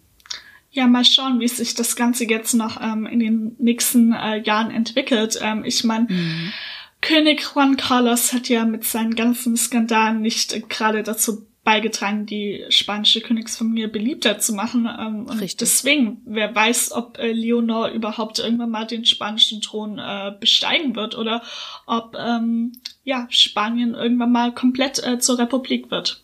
Ja, 0.70 0.86
mal 0.86 1.04
schauen, 1.04 1.38
wie 1.40 1.48
sich 1.48 1.74
das 1.74 1.96
Ganze 1.96 2.24
jetzt 2.24 2.54
noch 2.54 2.80
ähm, 2.80 3.06
in 3.06 3.20
den 3.20 3.56
nächsten 3.58 4.12
äh, 4.12 4.42
Jahren 4.42 4.70
entwickelt. 4.70 5.38
Ähm, 5.42 5.64
ich 5.64 5.84
meine, 5.84 6.06
mhm 6.08 6.52
König 7.02 7.42
Juan 7.54 7.76
Carlos 7.76 8.32
hat 8.32 8.48
ja 8.48 8.64
mit 8.64 8.84
seinen 8.84 9.14
ganzen 9.14 9.56
Skandalen 9.56 10.22
nicht 10.22 10.70
gerade 10.70 11.02
dazu 11.02 11.46
beigetragen, 11.64 12.26
die 12.26 12.64
spanische 12.70 13.20
Königsfamilie 13.20 13.88
beliebter 13.88 14.38
zu 14.38 14.52
machen. 14.52 14.88
Ähm, 14.98 15.26
und 15.26 15.40
Richtig. 15.40 15.58
deswegen, 15.58 16.22
wer 16.24 16.54
weiß, 16.54 16.92
ob 16.92 17.18
äh, 17.18 17.32
Leonor 17.32 17.88
überhaupt 17.88 18.38
irgendwann 18.38 18.70
mal 18.70 18.86
den 18.86 19.04
spanischen 19.04 19.60
Thron 19.60 19.98
äh, 19.98 20.32
besteigen 20.38 20.96
wird 20.96 21.16
oder 21.16 21.42
ob 21.86 22.16
ähm, 22.18 22.72
ja 23.04 23.26
Spanien 23.30 23.94
irgendwann 23.94 24.32
mal 24.32 24.52
komplett 24.54 25.04
äh, 25.04 25.18
zur 25.18 25.38
Republik 25.38 25.90
wird. 25.90 26.22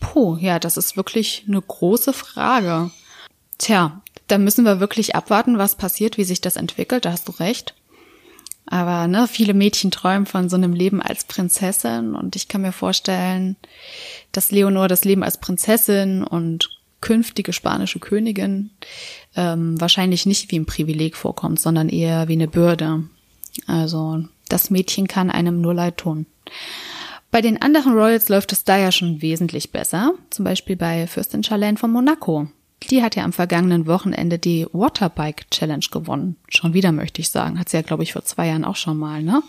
Puh, 0.00 0.36
ja, 0.36 0.58
das 0.58 0.76
ist 0.76 0.96
wirklich 0.96 1.44
eine 1.48 1.62
große 1.62 2.12
Frage. 2.12 2.90
Tja, 3.58 4.02
da 4.28 4.36
müssen 4.38 4.64
wir 4.64 4.80
wirklich 4.80 5.14
abwarten, 5.14 5.56
was 5.56 5.76
passiert, 5.76 6.18
wie 6.18 6.24
sich 6.24 6.42
das 6.42 6.56
entwickelt. 6.56 7.06
Da 7.06 7.12
hast 7.12 7.28
du 7.28 7.32
recht. 7.32 7.74
Aber 8.66 9.06
ne, 9.06 9.28
viele 9.28 9.54
Mädchen 9.54 9.90
träumen 9.90 10.26
von 10.26 10.48
so 10.48 10.56
einem 10.56 10.72
Leben 10.72 11.00
als 11.00 11.24
Prinzessin 11.24 12.14
und 12.14 12.34
ich 12.34 12.48
kann 12.48 12.62
mir 12.62 12.72
vorstellen, 12.72 13.56
dass 14.32 14.50
Leonor 14.50 14.88
das 14.88 15.04
Leben 15.04 15.22
als 15.22 15.38
Prinzessin 15.38 16.24
und 16.24 16.68
künftige 17.00 17.52
spanische 17.52 18.00
Königin 18.00 18.70
ähm, 19.36 19.80
wahrscheinlich 19.80 20.26
nicht 20.26 20.50
wie 20.50 20.58
ein 20.58 20.66
Privileg 20.66 21.16
vorkommt, 21.16 21.60
sondern 21.60 21.88
eher 21.88 22.26
wie 22.26 22.32
eine 22.32 22.48
Bürde. 22.48 23.04
Also 23.66 24.24
das 24.48 24.70
Mädchen 24.70 25.06
kann 25.06 25.30
einem 25.30 25.60
nur 25.60 25.74
leid 25.74 25.98
tun. 25.98 26.26
Bei 27.30 27.40
den 27.40 27.60
anderen 27.60 27.92
Royals 27.92 28.28
läuft 28.28 28.52
es 28.52 28.64
da 28.64 28.76
ja 28.78 28.90
schon 28.90 29.20
wesentlich 29.22 29.70
besser, 29.70 30.14
zum 30.30 30.44
Beispiel 30.44 30.76
bei 30.76 31.06
Fürstin 31.06 31.44
Charlene 31.44 31.76
von 31.76 31.90
Monaco. 31.90 32.48
Die 32.82 33.02
hat 33.02 33.16
ja 33.16 33.24
am 33.24 33.32
vergangenen 33.32 33.86
Wochenende 33.86 34.38
die 34.38 34.66
Waterbike 34.72 35.50
Challenge 35.50 35.86
gewonnen. 35.90 36.36
Schon 36.48 36.74
wieder 36.74 36.92
möchte 36.92 37.20
ich 37.20 37.30
sagen. 37.30 37.58
Hat 37.58 37.68
sie 37.68 37.78
ja, 37.78 37.82
glaube 37.82 38.02
ich, 38.02 38.12
vor 38.12 38.24
zwei 38.24 38.48
Jahren 38.48 38.64
auch 38.64 38.76
schon 38.76 38.98
mal, 38.98 39.22
ne? 39.22 39.42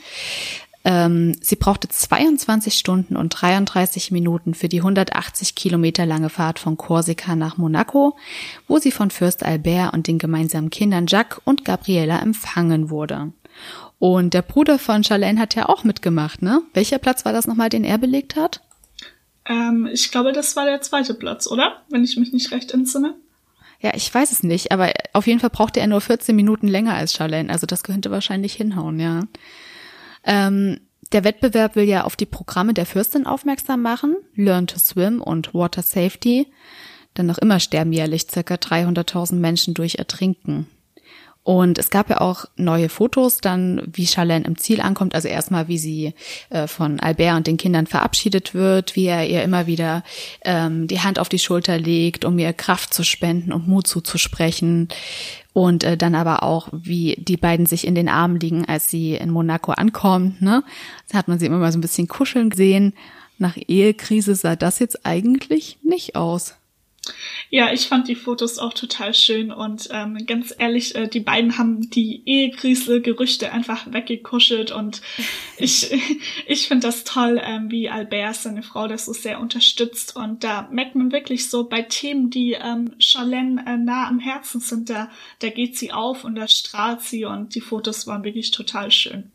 Ähm, 0.86 1.36
sie 1.42 1.58
brauchte 1.58 1.90
22 1.90 2.74
Stunden 2.74 3.18
und 3.18 3.30
33 3.30 4.12
Minuten 4.12 4.54
für 4.54 4.70
die 4.70 4.80
180 4.80 5.54
Kilometer 5.54 6.06
lange 6.06 6.30
Fahrt 6.30 6.60
von 6.60 6.78
Korsika 6.78 7.36
nach 7.36 7.58
Monaco, 7.58 8.16
wo 8.70 8.78
sie 8.78 8.92
von 8.92 9.12
Fürst 9.12 9.44
Albert 9.44 9.94
und 9.94 10.08
den 10.08 10.18
gemeinsamen 10.18 10.70
Kindern 10.70 11.08
Jacques 11.08 11.42
und 11.44 11.66
Gabriella 11.66 12.22
empfangen 12.22 12.90
wurde. 12.90 13.34
Und 14.00 14.34
der 14.34 14.44
Bruder 14.44 14.80
von 14.80 15.04
Charlene 15.04 15.42
hat 15.42 15.56
ja 15.56 15.68
auch 15.68 15.84
mitgemacht, 15.84 16.42
ne? 16.42 16.62
Welcher 16.74 17.00
Platz 17.00 17.26
war 17.26 17.34
das 17.34 17.48
nochmal, 17.48 17.68
den 17.70 17.84
er 17.84 17.98
belegt 17.98 18.38
hat? 18.38 18.62
Ähm, 19.48 19.90
ich 19.92 20.12
glaube, 20.12 20.34
das 20.34 20.56
war 20.56 20.66
der 20.66 20.82
zweite 20.82 21.14
Platz, 21.14 21.48
oder? 21.48 21.82
Wenn 21.90 22.04
ich 22.04 22.18
mich 22.18 22.34
nicht 22.34 22.52
recht 22.52 22.72
entsinne. 22.72 23.16
Ja, 23.80 23.92
ich 23.94 24.12
weiß 24.14 24.32
es 24.32 24.44
nicht, 24.44 24.72
aber 24.72 24.92
auf 25.14 25.28
jeden 25.28 25.40
Fall 25.40 25.52
brauchte 25.52 25.80
er 25.80 25.88
nur 25.88 26.02
14 26.02 26.36
Minuten 26.36 26.68
länger 26.68 26.96
als 26.96 27.14
Charlene. 27.14 27.52
Also 27.52 27.68
das 27.68 27.84
könnte 27.84 28.12
wahrscheinlich 28.12 28.54
hinhauen, 28.54 29.00
ja. 29.00 29.24
Ähm, 30.24 30.80
der 31.12 31.24
Wettbewerb 31.24 31.76
will 31.76 31.86
ja 31.86 32.04
auf 32.04 32.16
die 32.16 32.26
Programme 32.26 32.74
der 32.74 32.86
Fürstin 32.86 33.26
aufmerksam 33.26 33.82
machen, 33.82 34.18
Learn 34.36 34.68
to 34.68 34.78
Swim 34.80 35.22
und 35.22 35.54
Water 35.54 35.84
Safety. 35.84 36.48
Denn 37.16 37.28
noch 37.28 37.38
immer 37.38 37.60
sterben 37.60 37.94
jährlich 37.94 38.28
circa 38.30 38.56
300.000 38.56 39.36
Menschen 39.36 39.74
durch 39.74 39.96
Ertrinken. 39.96 40.68
Und 41.48 41.78
es 41.78 41.90
gab 41.90 42.10
ja 42.10 42.20
auch 42.20 42.44
neue 42.58 42.90
Fotos 42.90 43.38
dann, 43.38 43.82
wie 43.94 44.06
Charlene 44.06 44.44
im 44.44 44.58
Ziel 44.58 44.82
ankommt. 44.82 45.16
Also 45.16 45.30
erstmal, 45.30 45.70
wie 45.70 45.78
sie 45.78 46.14
äh, 46.50 46.68
von 46.68 47.00
Albert 47.00 47.38
und 47.38 47.48
den 47.48 47.56
Kindern 47.56 47.88
verabschiedet 47.88 48.54
wird, 48.54 48.98
wie 48.98 49.06
er 49.06 49.26
ihr 49.30 49.44
immer 49.44 49.66
wieder 49.66 50.04
ähm, 50.44 50.88
die 50.88 51.00
Hand 51.00 51.20
auf 51.20 51.30
die 51.30 51.40
Schulter 51.40 51.80
legt, 51.80 52.26
um 52.26 52.38
ihr 52.38 52.52
Kraft 52.52 52.94
zu 52.94 53.04
spenden 53.04 53.54
und 53.54 53.66
Mut 53.66 53.88
zuzusprechen. 53.88 54.90
Und 55.54 55.86
äh, 55.86 55.96
dann 55.96 56.16
aber 56.16 56.44
auch, 56.44 56.68
wie 56.74 57.16
die 57.18 57.38
beiden 57.38 57.66
sich 57.66 57.88
in 57.88 57.96
den 57.96 58.10
Armen 58.10 58.42
liegen, 58.42 58.66
als 58.66 58.90
sie 58.90 59.14
in 59.14 59.30
Monaco 59.30 59.72
ankommt. 59.72 60.42
Ne? 60.42 60.66
Da 61.08 61.18
hat 61.18 61.30
man 61.30 61.40
sie 61.40 61.46
immer 61.46 61.60
mal 61.60 61.72
so 61.72 61.78
ein 61.78 61.82
bisschen 61.82 62.10
kuscheln 62.10 62.50
gesehen. 62.50 62.94
Nach 63.38 63.56
Ehekrise 63.56 64.36
sah 64.36 64.58
das 64.58 64.80
jetzt 64.80 65.06
eigentlich 65.06 65.78
nicht 65.82 66.18
aus. 66.18 66.56
Ja, 67.50 67.72
ich 67.72 67.88
fand 67.88 68.08
die 68.08 68.16
Fotos 68.16 68.58
auch 68.58 68.74
total 68.74 69.14
schön 69.14 69.52
und 69.52 69.90
ähm, 69.92 70.18
ganz 70.26 70.54
ehrlich, 70.58 70.96
äh, 70.96 71.08
die 71.08 71.20
beiden 71.20 71.58
haben 71.58 71.90
die 71.90 72.24
Ehekrise-Gerüchte 72.26 73.52
einfach 73.52 73.92
weggekuschelt 73.92 74.72
und 74.72 75.02
ich, 75.58 75.92
ich 76.46 76.68
finde 76.68 76.88
das 76.88 77.04
toll, 77.04 77.42
ähm, 77.44 77.72
wie 77.72 77.90
Albert 77.90 78.36
seine 78.36 78.64
Frau 78.64 78.88
das 78.88 79.06
so 79.06 79.14
sehr 79.14 79.40
unterstützt 79.40 80.16
und 80.16 80.44
da 80.44 80.68
merkt 80.72 80.96
man 80.96 81.12
wirklich 81.12 81.50
so 81.50 81.68
bei 81.68 81.82
Themen, 81.82 82.30
die 82.30 82.54
ähm, 82.54 82.96
Charlene 83.00 83.64
äh, 83.66 83.78
nah 83.78 84.08
am 84.08 84.20
Herzen 84.20 84.60
sind, 84.60 84.90
da, 84.90 85.10
da 85.40 85.50
geht 85.50 85.78
sie 85.78 85.92
auf 85.92 86.24
und 86.24 86.36
da 86.36 86.48
strahlt 86.48 87.02
sie 87.02 87.26
und 87.26 87.56
die 87.56 87.62
Fotos 87.62 88.08
waren 88.08 88.24
wirklich 88.24 88.52
total 88.52 88.92
schön. 88.92 89.32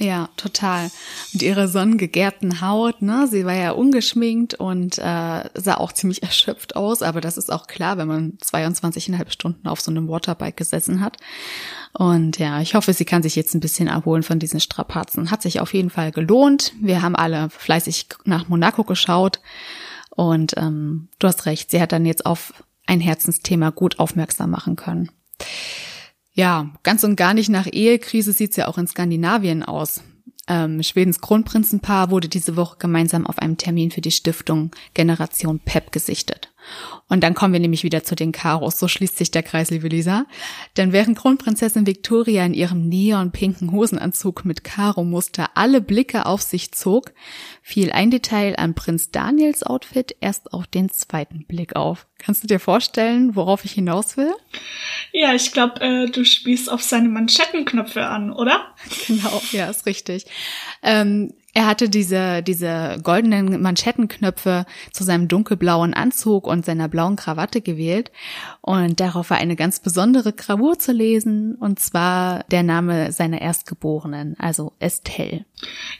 Ja, 0.00 0.28
total. 0.36 0.90
Mit 1.32 1.42
ihrer 1.42 1.66
sonnengegärten 1.66 2.60
Haut, 2.60 3.02
ne? 3.02 3.26
Sie 3.28 3.44
war 3.44 3.54
ja 3.54 3.72
ungeschminkt 3.72 4.54
und 4.54 4.98
äh, 4.98 5.50
sah 5.54 5.74
auch 5.76 5.92
ziemlich 5.92 6.22
erschöpft 6.22 6.76
aus, 6.76 7.02
aber 7.02 7.20
das 7.20 7.36
ist 7.36 7.52
auch 7.52 7.66
klar, 7.66 7.98
wenn 7.98 8.06
man 8.06 8.38
22,5 8.44 9.30
Stunden 9.30 9.66
auf 9.66 9.80
so 9.80 9.90
einem 9.90 10.08
Waterbike 10.08 10.56
gesessen 10.56 11.00
hat. 11.00 11.16
Und 11.92 12.38
ja, 12.38 12.60
ich 12.60 12.74
hoffe, 12.74 12.92
sie 12.92 13.04
kann 13.04 13.24
sich 13.24 13.34
jetzt 13.34 13.54
ein 13.54 13.60
bisschen 13.60 13.88
erholen 13.88 14.22
von 14.22 14.38
diesen 14.38 14.60
Strapazen. 14.60 15.32
Hat 15.32 15.42
sich 15.42 15.58
auf 15.60 15.74
jeden 15.74 15.90
Fall 15.90 16.12
gelohnt. 16.12 16.72
Wir 16.80 17.02
haben 17.02 17.16
alle 17.16 17.50
fleißig 17.50 18.06
nach 18.24 18.48
Monaco 18.48 18.84
geschaut. 18.84 19.40
Und 20.10 20.54
ähm, 20.56 21.08
du 21.18 21.26
hast 21.26 21.46
recht, 21.46 21.70
sie 21.70 21.80
hat 21.80 21.92
dann 21.92 22.06
jetzt 22.06 22.24
auf 22.24 22.52
ein 22.86 23.00
Herzensthema 23.00 23.70
gut 23.70 23.98
aufmerksam 23.98 24.50
machen 24.50 24.76
können. 24.76 25.10
Ja, 26.38 26.70
ganz 26.84 27.02
und 27.02 27.16
gar 27.16 27.34
nicht 27.34 27.48
nach 27.48 27.66
Ehekrise 27.66 28.32
sieht's 28.32 28.54
ja 28.54 28.68
auch 28.68 28.78
in 28.78 28.86
Skandinavien 28.86 29.64
aus. 29.64 30.04
Ähm, 30.46 30.80
Schwedens 30.84 31.20
Kronprinzenpaar 31.20 32.12
wurde 32.12 32.28
diese 32.28 32.54
Woche 32.54 32.76
gemeinsam 32.78 33.26
auf 33.26 33.40
einem 33.40 33.56
Termin 33.56 33.90
für 33.90 34.02
die 34.02 34.12
Stiftung 34.12 34.70
Generation 34.94 35.58
PEP 35.58 35.90
gesichtet. 35.90 36.52
Und 37.08 37.22
dann 37.22 37.34
kommen 37.34 37.52
wir 37.52 37.60
nämlich 37.60 37.84
wieder 37.84 38.04
zu 38.04 38.14
den 38.14 38.32
Karos. 38.32 38.78
So 38.78 38.88
schließt 38.88 39.16
sich 39.16 39.30
der 39.30 39.42
Kreis, 39.42 39.70
liebe 39.70 39.88
Lisa. 39.88 40.26
Denn 40.76 40.92
während 40.92 41.18
Kronprinzessin 41.18 41.86
Victoria 41.86 42.44
in 42.44 42.54
ihrem 42.54 42.88
neonpinken 42.88 43.72
Hosenanzug 43.72 44.44
mit 44.44 44.64
Karo-Muster 44.64 45.50
alle 45.54 45.80
Blicke 45.80 46.26
auf 46.26 46.42
sich 46.42 46.72
zog, 46.72 47.12
fiel 47.62 47.92
ein 47.92 48.10
Detail 48.10 48.56
an 48.58 48.74
Prinz 48.74 49.10
Daniels 49.10 49.62
Outfit 49.62 50.16
erst 50.20 50.52
auf 50.52 50.66
den 50.66 50.90
zweiten 50.90 51.44
Blick 51.46 51.76
auf. 51.76 52.06
Kannst 52.18 52.42
du 52.42 52.48
dir 52.48 52.58
vorstellen, 52.58 53.36
worauf 53.36 53.64
ich 53.64 53.72
hinaus 53.72 54.16
will? 54.16 54.34
Ja, 55.12 55.34
ich 55.34 55.52
glaube, 55.52 55.80
äh, 55.80 56.10
du 56.10 56.24
spielst 56.24 56.70
auf 56.70 56.82
seine 56.82 57.08
Manschettenknöpfe 57.08 58.06
an, 58.06 58.32
oder? 58.32 58.74
Genau, 59.06 59.40
ja, 59.52 59.70
ist 59.70 59.86
richtig. 59.86 60.26
Ähm, 60.82 61.32
er 61.54 61.66
hatte 61.66 61.88
diese, 61.88 62.42
diese 62.42 62.98
goldenen 63.02 63.60
Manschettenknöpfe 63.60 64.66
zu 64.92 65.02
seinem 65.02 65.28
dunkelblauen 65.28 65.94
Anzug 65.94 66.46
und 66.46 66.64
seiner 66.64 66.88
blauen 66.88 67.16
Krawatte 67.16 67.60
gewählt. 67.60 68.12
Und 68.60 69.00
darauf 69.00 69.30
war 69.30 69.38
eine 69.38 69.56
ganz 69.56 69.80
besondere 69.80 70.32
Gravur 70.32 70.78
zu 70.78 70.92
lesen, 70.92 71.54
und 71.54 71.78
zwar 71.80 72.44
der 72.50 72.62
Name 72.62 73.12
seiner 73.12 73.40
Erstgeborenen, 73.40 74.36
also 74.38 74.72
Estelle. 74.78 75.46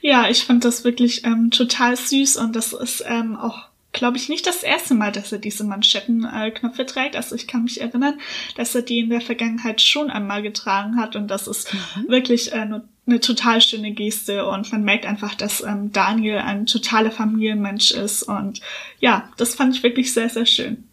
Ja, 0.01 0.29
ich 0.29 0.45
fand 0.45 0.65
das 0.65 0.85
wirklich 0.85 1.25
ähm, 1.25 1.51
total 1.51 1.97
süß 1.97 2.37
und 2.37 2.55
das 2.55 2.73
ist 2.73 3.05
ähm, 3.07 3.37
auch 3.37 3.69
glaube 3.93 4.19
ich, 4.19 4.29
nicht 4.29 4.47
das 4.47 4.63
erste 4.63 4.95
Mal, 4.95 5.13
dass 5.13 5.33
er 5.33 5.39
diese 5.39 5.65
Manschettenknöpfe 5.65 6.85
trägt. 6.85 7.17
Also 7.17 7.35
ich 7.35 7.49
kann 7.49 7.65
mich 7.65 7.81
erinnern, 7.81 8.21
dass 8.55 8.75
er 8.75 8.83
die 8.83 8.99
in 8.99 9.11
der 9.11 9.23
Vergangenheit 9.23 9.81
schon 9.81 10.11
einmal 10.11 10.43
getragen 10.43 10.99
hat 10.99 11.17
und 11.17 11.29
das 11.29 11.49
ist 11.49 11.73
mhm. 11.73 12.09
wirklich 12.09 12.53
äh, 12.53 12.67
nur 12.67 12.85
eine 13.09 13.21
total 13.21 13.61
schöne 13.61 13.93
Geste 13.93 14.47
und 14.47 14.71
man 14.71 14.85
merkt 14.85 15.07
einfach, 15.07 15.35
dass 15.35 15.63
ähm, 15.63 15.93
Daniel 15.93 16.39
ein 16.39 16.67
totaler 16.67 17.11
Familienmensch 17.11 17.91
ist 17.93 18.23
und 18.23 18.61
ja, 19.01 19.29
das 19.37 19.55
fand 19.55 19.75
ich 19.75 19.83
wirklich 19.83 20.13
sehr, 20.13 20.29
sehr 20.29 20.47
schön. 20.47 20.85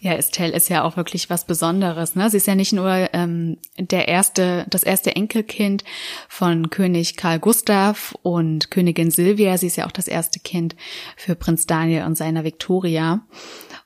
Ja, 0.00 0.12
Estelle 0.12 0.52
ist 0.52 0.68
ja 0.68 0.84
auch 0.84 0.96
wirklich 0.96 1.30
was 1.30 1.46
Besonderes. 1.46 2.14
Ne? 2.14 2.28
Sie 2.28 2.36
ist 2.36 2.46
ja 2.46 2.54
nicht 2.54 2.72
nur 2.72 3.08
ähm, 3.12 3.56
der 3.78 4.08
erste, 4.08 4.66
das 4.68 4.82
erste 4.82 5.16
Enkelkind 5.16 5.84
von 6.28 6.68
König 6.68 7.16
Karl 7.16 7.38
Gustav 7.38 8.14
und 8.22 8.70
Königin 8.70 9.10
Silvia. 9.10 9.56
Sie 9.56 9.68
ist 9.68 9.76
ja 9.76 9.86
auch 9.86 9.92
das 9.92 10.06
erste 10.06 10.38
Kind 10.38 10.76
für 11.16 11.34
Prinz 11.34 11.66
Daniel 11.66 12.04
und 12.04 12.16
seiner 12.16 12.44
Victoria. 12.44 13.26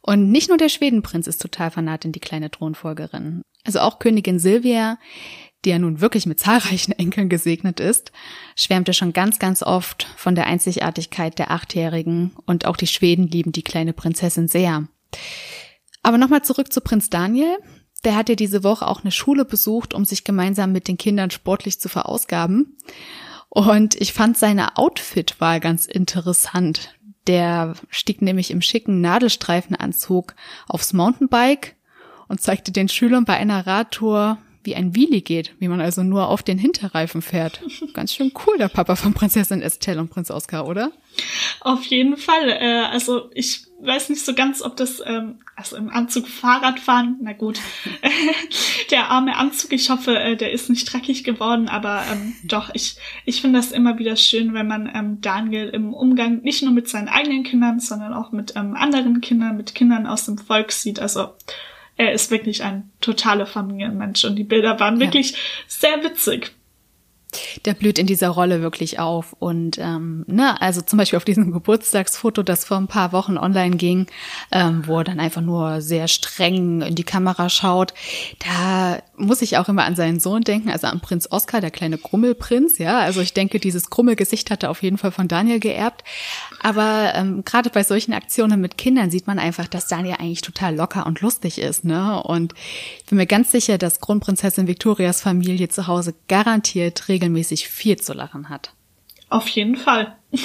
Und 0.03 0.31
nicht 0.31 0.49
nur 0.49 0.59
der 0.59 0.69
Schwedenprinz 0.69 1.27
ist 1.27 1.41
total 1.41 1.71
fanat 1.71 2.05
in 2.05 2.13
die 2.13 2.21
kleine 2.21 2.51
Thronfolgerin. 2.51 3.43
Also 3.65 3.81
auch 3.81 3.99
Königin 3.99 4.39
Silvia 4.39 4.99
die 5.65 5.71
ja 5.71 5.79
nun 5.79 6.01
wirklich 6.01 6.27
mit 6.27 6.41
zahlreichen 6.41 6.93
Enkeln 6.93 7.29
gesegnet 7.29 7.81
ist, 7.81 8.13
schwärmte 8.55 8.93
schon 8.93 9.13
ganz, 9.13 9.39
ganz 9.39 9.63
oft 9.63 10.07
von 10.17 10.35
der 10.35 10.47
Einzigartigkeit 10.47 11.39
der 11.39 11.51
Achtjährigen 11.51 12.33
und 12.47 12.67
auch 12.67 12.77
die 12.77 12.87
Schweden 12.87 13.29
lieben 13.29 13.53
die 13.53 13.63
kleine 13.65 13.93
Prinzessin 13.93 14.49
sehr. 14.49 14.87
Aber 16.03 16.19
nochmal 16.19 16.43
zurück 16.43 16.73
zu 16.73 16.81
Prinz 16.81 17.11
Daniel. 17.11 17.59
Der 18.05 18.15
hat 18.15 18.29
ja 18.29 18.37
diese 18.37 18.63
Woche 18.63 18.87
auch 18.87 19.03
eine 19.03 19.11
Schule 19.11 19.45
besucht, 19.45 19.93
um 19.93 20.05
sich 20.05 20.23
gemeinsam 20.23 20.71
mit 20.71 20.87
den 20.87 20.99
Kindern 20.99 21.33
sportlich 21.33 21.81
zu 21.81 21.89
verausgaben. 21.89 22.77
Und 23.49 24.01
ich 24.01 24.13
fand 24.13 24.39
seine 24.39 24.77
Outfitwahl 24.77 25.59
ganz 25.59 25.87
interessant. 25.87 26.95
Der 27.27 27.75
stieg 27.91 28.23
nämlich 28.23 28.53
im 28.53 28.63
schicken 28.63 29.01
Nadelstreifenanzug 29.01 30.35
aufs 30.69 30.93
Mountainbike 30.93 31.75
und 32.29 32.41
zeigte 32.41 32.71
den 32.71 32.89
Schülern 32.89 33.25
bei 33.25 33.35
einer 33.35 33.67
Radtour, 33.67 34.39
wie 34.69 34.77
ein 34.77 34.95
Wheelie 34.95 35.23
geht, 35.23 35.55
wie 35.61 35.69
man 35.69 35.81
also 35.81 36.03
nur 36.03 36.29
auf 36.29 36.43
den 36.43 36.59
Hinterreifen 36.59 37.23
fährt. 37.23 37.63
Ganz 37.95 38.13
schön 38.13 38.33
cool, 38.47 38.59
der 38.59 38.69
Papa 38.69 38.97
von 38.97 39.15
Prinzessin 39.15 39.63
Estelle 39.63 39.99
und 39.99 40.11
Prinz 40.11 40.31
Oskar, 40.31 40.67
oder? 40.67 40.93
Auf 41.61 41.87
jeden 41.87 42.19
Fall. 42.19 42.51
Äh, 42.51 42.85
also 42.91 43.31
ich 43.33 43.63
weiß 43.81 44.11
nicht 44.11 44.23
so 44.23 44.35
ganz, 44.35 44.61
ob 44.61 44.77
das, 44.77 45.03
ähm, 45.07 45.39
also 45.57 45.77
im 45.77 45.89
Anzug 45.89 46.29
Fahrradfahren, 46.29 47.17
na 47.23 47.33
gut. 47.33 47.61
der 48.91 49.09
arme 49.09 49.37
Anzug, 49.37 49.73
ich 49.73 49.89
hoffe, 49.89 50.19
äh, 50.19 50.37
der 50.37 50.53
ist 50.53 50.69
nicht 50.69 50.93
dreckig 50.93 51.25
geworden, 51.25 51.69
aber 51.69 52.03
ähm, 52.13 52.35
doch, 52.45 52.69
ich, 52.75 52.97
ich 53.25 53.41
finde 53.41 53.59
das 53.59 53.73
immer 53.73 53.99
wieder 53.99 54.17
schön, 54.17 54.53
wenn 54.53 54.67
man 54.67 54.91
ähm, 54.95 55.23
Daniel 55.23 55.69
im 55.69 55.95
Umgang 55.95 56.43
nicht 56.43 56.63
nur 56.63 56.73
mit 56.73 56.89
seinen 56.89 57.09
eigenen 57.09 57.43
Kindern, 57.43 57.81
sondern 57.81 58.13
auch 58.13 58.33
mit 58.33 58.53
ähm, 58.55 58.77
anderen 58.77 59.23
Kindern, 59.23 59.57
mit 59.57 59.75
Kindern 59.75 60.07
aus 60.07 60.27
dem 60.27 60.37
Volk 60.37 60.73
sieht. 60.73 61.01
Also 61.01 61.31
er 61.99 62.13
ist 62.13 62.31
wirklich 62.31 62.63
ein 62.63 62.91
totaler 63.01 63.47
Familienmensch 63.47 64.25
und 64.25 64.37
die 64.37 64.45
Bilder 64.45 64.81
waren 64.81 65.01
wirklich 65.01 65.35
sehr 65.67 66.03
witzig 66.03 66.53
der 67.65 67.75
blüht 67.75 67.99
in 67.99 68.07
dieser 68.07 68.31
Rolle 68.31 68.63
wirklich 68.63 68.99
auf. 68.99 69.35
Und 69.39 69.79
ähm, 69.79 70.25
ne, 70.27 70.61
also 70.61 70.81
zum 70.81 70.99
Beispiel 70.99 71.19
auf 71.19 71.25
diesem 71.25 71.53
Geburtstagsfoto, 71.53 72.43
das 72.43 72.65
vor 72.65 72.79
ein 72.79 72.89
paar 72.89 73.13
Wochen 73.13 73.37
online 73.37 73.77
ging, 73.77 74.07
ähm, 74.51 74.87
wo 74.87 74.99
er 74.99 75.05
dann 75.05 75.21
einfach 75.21 75.43
nur 75.43 75.81
sehr 75.81 76.09
streng 76.09 76.81
in 76.81 76.95
die 76.95 77.05
Kamera 77.05 77.49
schaut, 77.49 77.93
da 78.39 78.99
muss 79.19 79.43
ich 79.43 79.59
auch 79.59 79.69
immer 79.69 79.85
an 79.85 79.97
seinen 79.97 80.21
Sohn 80.21 80.43
denken, 80.43 80.71
also 80.71 80.87
an 80.87 81.01
Prinz 81.01 81.29
Oskar, 81.31 81.61
der 81.61 81.71
kleine 81.71 81.99
Grummelprinz, 81.99 82.79
ja. 82.79 82.99
Also 82.99 83.21
ich 83.21 83.35
denke, 83.35 83.61
dieses 83.61 83.91
Grummelgesicht 83.91 84.51
hat 84.51 84.63
er 84.63 84.71
auf 84.71 84.83
jeden 84.83 84.99
Fall 84.99 85.13
von 85.13 85.29
Daniel 85.29 85.61
geerbt. 85.61 86.05
Aber 86.63 87.13
ähm, 87.15 87.45
gerade 87.45 87.71
bei 87.71 87.85
solchen 87.85 88.13
Aktionen 88.13 88.61
mit 88.61 88.79
Kindern 88.79 89.11
sieht 89.11 89.27
man 89.27 89.39
einfach, 89.39 89.69
dass 89.69 89.87
Daniel 89.87 90.17
eigentlich 90.19 90.43
total 90.43 90.75
locker 90.75 91.07
und 91.07 91.21
lustig 91.21 91.59
ist, 91.59 91.85
ne? 91.85 92.23
Und 92.23 92.55
ich 92.99 93.07
bin 93.07 93.19
mir 93.19 93.27
ganz 93.27 93.51
sicher, 93.51 93.79
dass 93.79 94.01
Kronprinzessin 94.01 94.67
Victorias 94.67 95.21
Familie 95.21 95.69
zu 95.69 95.87
Hause 95.87 96.15
garantiert 96.29 97.09
regelmäßig 97.09 97.69
viel 97.69 97.97
zu 97.97 98.13
lachen 98.13 98.49
hat. 98.49 98.73
Auf 99.29 99.49
jeden 99.49 99.77
Fall. 99.77 100.17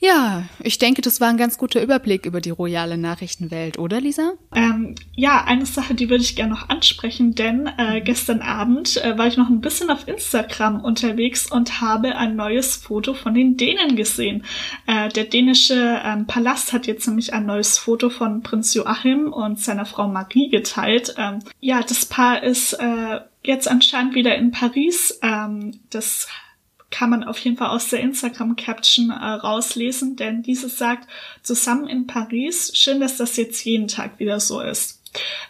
Ja, 0.00 0.44
ich 0.62 0.78
denke, 0.78 1.02
das 1.02 1.20
war 1.20 1.28
ein 1.28 1.36
ganz 1.36 1.58
guter 1.58 1.82
Überblick 1.82 2.24
über 2.24 2.40
die 2.40 2.50
royale 2.50 2.96
Nachrichtenwelt, 2.96 3.78
oder 3.78 4.00
Lisa? 4.00 4.34
Ähm, 4.54 4.94
ja, 5.16 5.44
eine 5.44 5.66
Sache, 5.66 5.94
die 5.94 6.08
würde 6.08 6.22
ich 6.22 6.36
gerne 6.36 6.52
noch 6.52 6.68
ansprechen, 6.68 7.34
denn 7.34 7.68
äh, 7.78 8.00
gestern 8.00 8.40
Abend 8.40 8.96
äh, 8.98 9.18
war 9.18 9.26
ich 9.26 9.36
noch 9.36 9.48
ein 9.48 9.60
bisschen 9.60 9.90
auf 9.90 10.06
Instagram 10.06 10.84
unterwegs 10.84 11.50
und 11.50 11.80
habe 11.80 12.14
ein 12.14 12.36
neues 12.36 12.76
Foto 12.76 13.12
von 13.14 13.34
den 13.34 13.56
Dänen 13.56 13.96
gesehen. 13.96 14.44
Äh, 14.86 15.08
der 15.08 15.24
dänische 15.24 16.00
ähm, 16.04 16.26
Palast 16.28 16.72
hat 16.72 16.86
jetzt 16.86 17.08
nämlich 17.08 17.34
ein 17.34 17.46
neues 17.46 17.76
Foto 17.76 18.08
von 18.08 18.42
Prinz 18.42 18.74
Joachim 18.74 19.32
und 19.32 19.58
seiner 19.58 19.84
Frau 19.84 20.06
Marie 20.06 20.48
geteilt. 20.48 21.14
Ähm, 21.18 21.40
ja, 21.58 21.82
das 21.82 22.06
Paar 22.06 22.44
ist 22.44 22.74
äh, 22.74 23.20
jetzt 23.42 23.66
anscheinend 23.66 24.14
wieder 24.14 24.36
in 24.36 24.52
Paris. 24.52 25.18
Ähm, 25.22 25.80
das 25.90 26.28
kann 26.90 27.10
man 27.10 27.24
auf 27.24 27.38
jeden 27.38 27.56
Fall 27.56 27.68
aus 27.68 27.88
der 27.88 28.00
Instagram-Caption 28.00 29.10
äh, 29.10 29.14
rauslesen, 29.14 30.16
denn 30.16 30.42
dieses 30.42 30.78
sagt, 30.78 31.08
zusammen 31.42 31.86
in 31.86 32.06
Paris, 32.06 32.72
schön, 32.74 33.00
dass 33.00 33.16
das 33.16 33.36
jetzt 33.36 33.64
jeden 33.64 33.88
Tag 33.88 34.18
wieder 34.18 34.40
so 34.40 34.60
ist. 34.60 34.98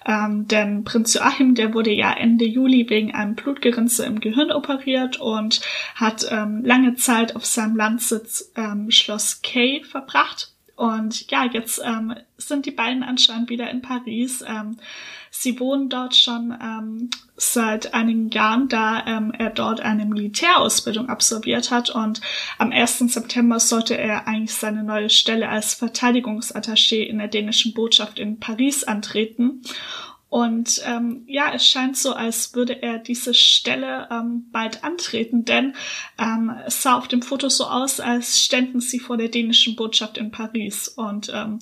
Ähm, 0.06 0.46
denn 0.48 0.84
Prinz 0.84 1.14
Joachim, 1.14 1.54
der 1.54 1.74
wurde 1.74 1.92
ja 1.92 2.12
Ende 2.12 2.44
Juli 2.44 2.88
wegen 2.88 3.14
einem 3.14 3.34
Blutgerinnsel 3.34 4.06
im 4.06 4.20
Gehirn 4.20 4.52
operiert 4.52 5.20
und 5.20 5.60
hat 5.94 6.26
ähm, 6.30 6.64
lange 6.64 6.94
Zeit 6.94 7.36
auf 7.36 7.44
seinem 7.44 7.76
Landsitz 7.76 8.52
ähm, 8.56 8.90
Schloss 8.90 9.42
Kay 9.42 9.82
verbracht. 9.84 10.52
Und 10.78 11.28
ja, 11.32 11.44
jetzt 11.44 11.80
ähm, 11.84 12.14
sind 12.36 12.64
die 12.64 12.70
beiden 12.70 13.02
anscheinend 13.02 13.50
wieder 13.50 13.68
in 13.68 13.82
Paris. 13.82 14.44
Ähm, 14.46 14.76
sie 15.28 15.58
wohnen 15.58 15.88
dort 15.88 16.14
schon 16.14 16.56
ähm, 16.62 17.10
seit 17.36 17.94
einigen 17.94 18.30
Jahren, 18.30 18.68
da 18.68 19.04
ähm, 19.04 19.32
er 19.36 19.50
dort 19.50 19.80
eine 19.80 20.04
Militärausbildung 20.04 21.08
absolviert 21.08 21.72
hat. 21.72 21.90
Und 21.90 22.20
am 22.58 22.70
1. 22.70 23.00
September 23.12 23.58
sollte 23.58 23.98
er 23.98 24.28
eigentlich 24.28 24.54
seine 24.54 24.84
neue 24.84 25.10
Stelle 25.10 25.48
als 25.48 25.74
Verteidigungsattaché 25.74 27.02
in 27.02 27.18
der 27.18 27.26
dänischen 27.26 27.74
Botschaft 27.74 28.20
in 28.20 28.38
Paris 28.38 28.84
antreten. 28.84 29.62
Und 30.30 30.82
ähm, 30.84 31.22
ja, 31.26 31.52
es 31.54 31.66
scheint 31.66 31.96
so, 31.96 32.12
als 32.12 32.54
würde 32.54 32.82
er 32.82 32.98
diese 32.98 33.32
Stelle 33.32 34.08
ähm, 34.10 34.46
bald 34.52 34.84
antreten, 34.84 35.46
denn 35.46 35.74
ähm, 36.18 36.52
es 36.66 36.82
sah 36.82 36.98
auf 36.98 37.08
dem 37.08 37.22
Foto 37.22 37.48
so 37.48 37.64
aus, 37.64 37.98
als 37.98 38.38
ständen 38.38 38.80
sie 38.80 39.00
vor 39.00 39.16
der 39.16 39.28
dänischen 39.28 39.74
Botschaft 39.74 40.18
in 40.18 40.30
Paris. 40.30 40.88
Und 40.88 41.32
ähm, 41.34 41.60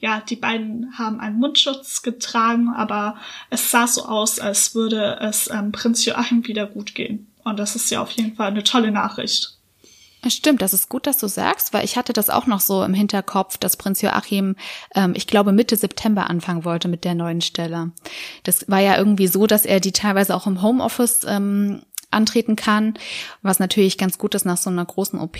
ja, 0.00 0.20
die 0.20 0.36
beiden 0.36 0.98
haben 0.98 1.20
einen 1.20 1.38
Mundschutz 1.38 2.02
getragen, 2.02 2.70
aber 2.70 3.16
es 3.48 3.70
sah 3.70 3.86
so 3.86 4.06
aus, 4.06 4.40
als 4.40 4.74
würde 4.74 5.18
es 5.20 5.48
ähm, 5.48 5.70
Prinz 5.70 6.04
Joachim 6.04 6.46
wieder 6.48 6.66
gut 6.66 6.96
gehen. 6.96 7.28
Und 7.44 7.58
das 7.58 7.76
ist 7.76 7.90
ja 7.90 8.02
auf 8.02 8.10
jeden 8.12 8.34
Fall 8.34 8.48
eine 8.48 8.64
tolle 8.64 8.90
Nachricht. 8.90 9.59
Stimmt, 10.28 10.60
das 10.60 10.74
ist 10.74 10.88
gut, 10.88 11.06
dass 11.06 11.18
du 11.18 11.28
sagst, 11.28 11.72
weil 11.72 11.84
ich 11.84 11.96
hatte 11.96 12.12
das 12.12 12.28
auch 12.28 12.46
noch 12.46 12.60
so 12.60 12.84
im 12.84 12.92
Hinterkopf, 12.92 13.56
dass 13.56 13.76
Prinz 13.76 14.02
Joachim, 14.02 14.56
ähm, 14.94 15.14
ich 15.16 15.26
glaube, 15.26 15.52
Mitte 15.52 15.76
September 15.76 16.28
anfangen 16.28 16.64
wollte 16.64 16.88
mit 16.88 17.04
der 17.04 17.14
neuen 17.14 17.40
Stelle. 17.40 17.92
Das 18.42 18.68
war 18.68 18.80
ja 18.80 18.98
irgendwie 18.98 19.28
so, 19.28 19.46
dass 19.46 19.64
er 19.64 19.80
die 19.80 19.92
teilweise 19.92 20.34
auch 20.34 20.46
im 20.46 20.62
Homeoffice 20.62 21.24
ähm, 21.26 21.82
antreten 22.10 22.56
kann, 22.56 22.94
was 23.42 23.60
natürlich 23.60 23.96
ganz 23.96 24.18
gut 24.18 24.34
ist 24.34 24.44
nach 24.44 24.56
so 24.56 24.68
einer 24.68 24.84
großen 24.84 25.18
OP. 25.18 25.38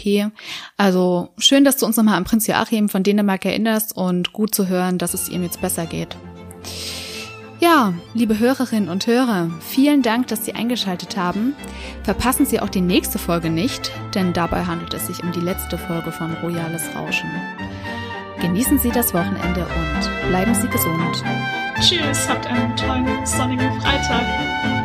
Also 0.77 1.31
schön, 1.37 1.65
dass 1.65 1.77
du 1.77 1.87
uns 1.87 1.97
nochmal 1.97 2.17
an 2.17 2.25
Prinz 2.25 2.47
Joachim 2.47 2.89
von 2.89 3.03
Dänemark 3.03 3.45
erinnerst 3.45 3.97
und 3.97 4.33
gut 4.33 4.55
zu 4.55 4.69
hören, 4.69 4.99
dass 4.99 5.15
es 5.15 5.29
ihm 5.29 5.43
jetzt 5.43 5.61
besser 5.61 5.87
geht. 5.87 6.17
Ja, 7.61 7.93
liebe 8.15 8.39
Hörerinnen 8.39 8.89
und 8.89 9.07
Hörer, 9.07 9.51
vielen 9.61 10.01
Dank, 10.01 10.29
dass 10.29 10.47
Sie 10.47 10.55
eingeschaltet 10.55 11.19
haben. 11.19 11.55
Verpassen 12.05 12.47
Sie 12.47 12.59
auch 12.59 12.71
die 12.71 12.81
nächste 12.81 13.19
Folge 13.19 13.51
nicht, 13.51 13.93
denn 14.15 14.33
dabei 14.33 14.65
handelt 14.65 14.95
es 14.95 15.09
sich 15.09 15.23
um 15.23 15.31
die 15.31 15.41
letzte 15.41 15.77
Folge 15.77 16.11
von 16.11 16.33
Royales 16.43 16.89
Rauschen. 16.97 17.29
Genießen 18.41 18.79
Sie 18.79 18.91
das 18.91 19.13
Wochenende 19.13 19.67
und 19.67 20.29
bleiben 20.31 20.55
Sie 20.55 20.69
gesund. 20.69 21.23
Tschüss, 21.83 22.27
habt 22.31 22.47
einen 22.47 22.75
tollen 22.77 23.27
sonnigen 23.27 23.79
Freitag. 23.83 24.80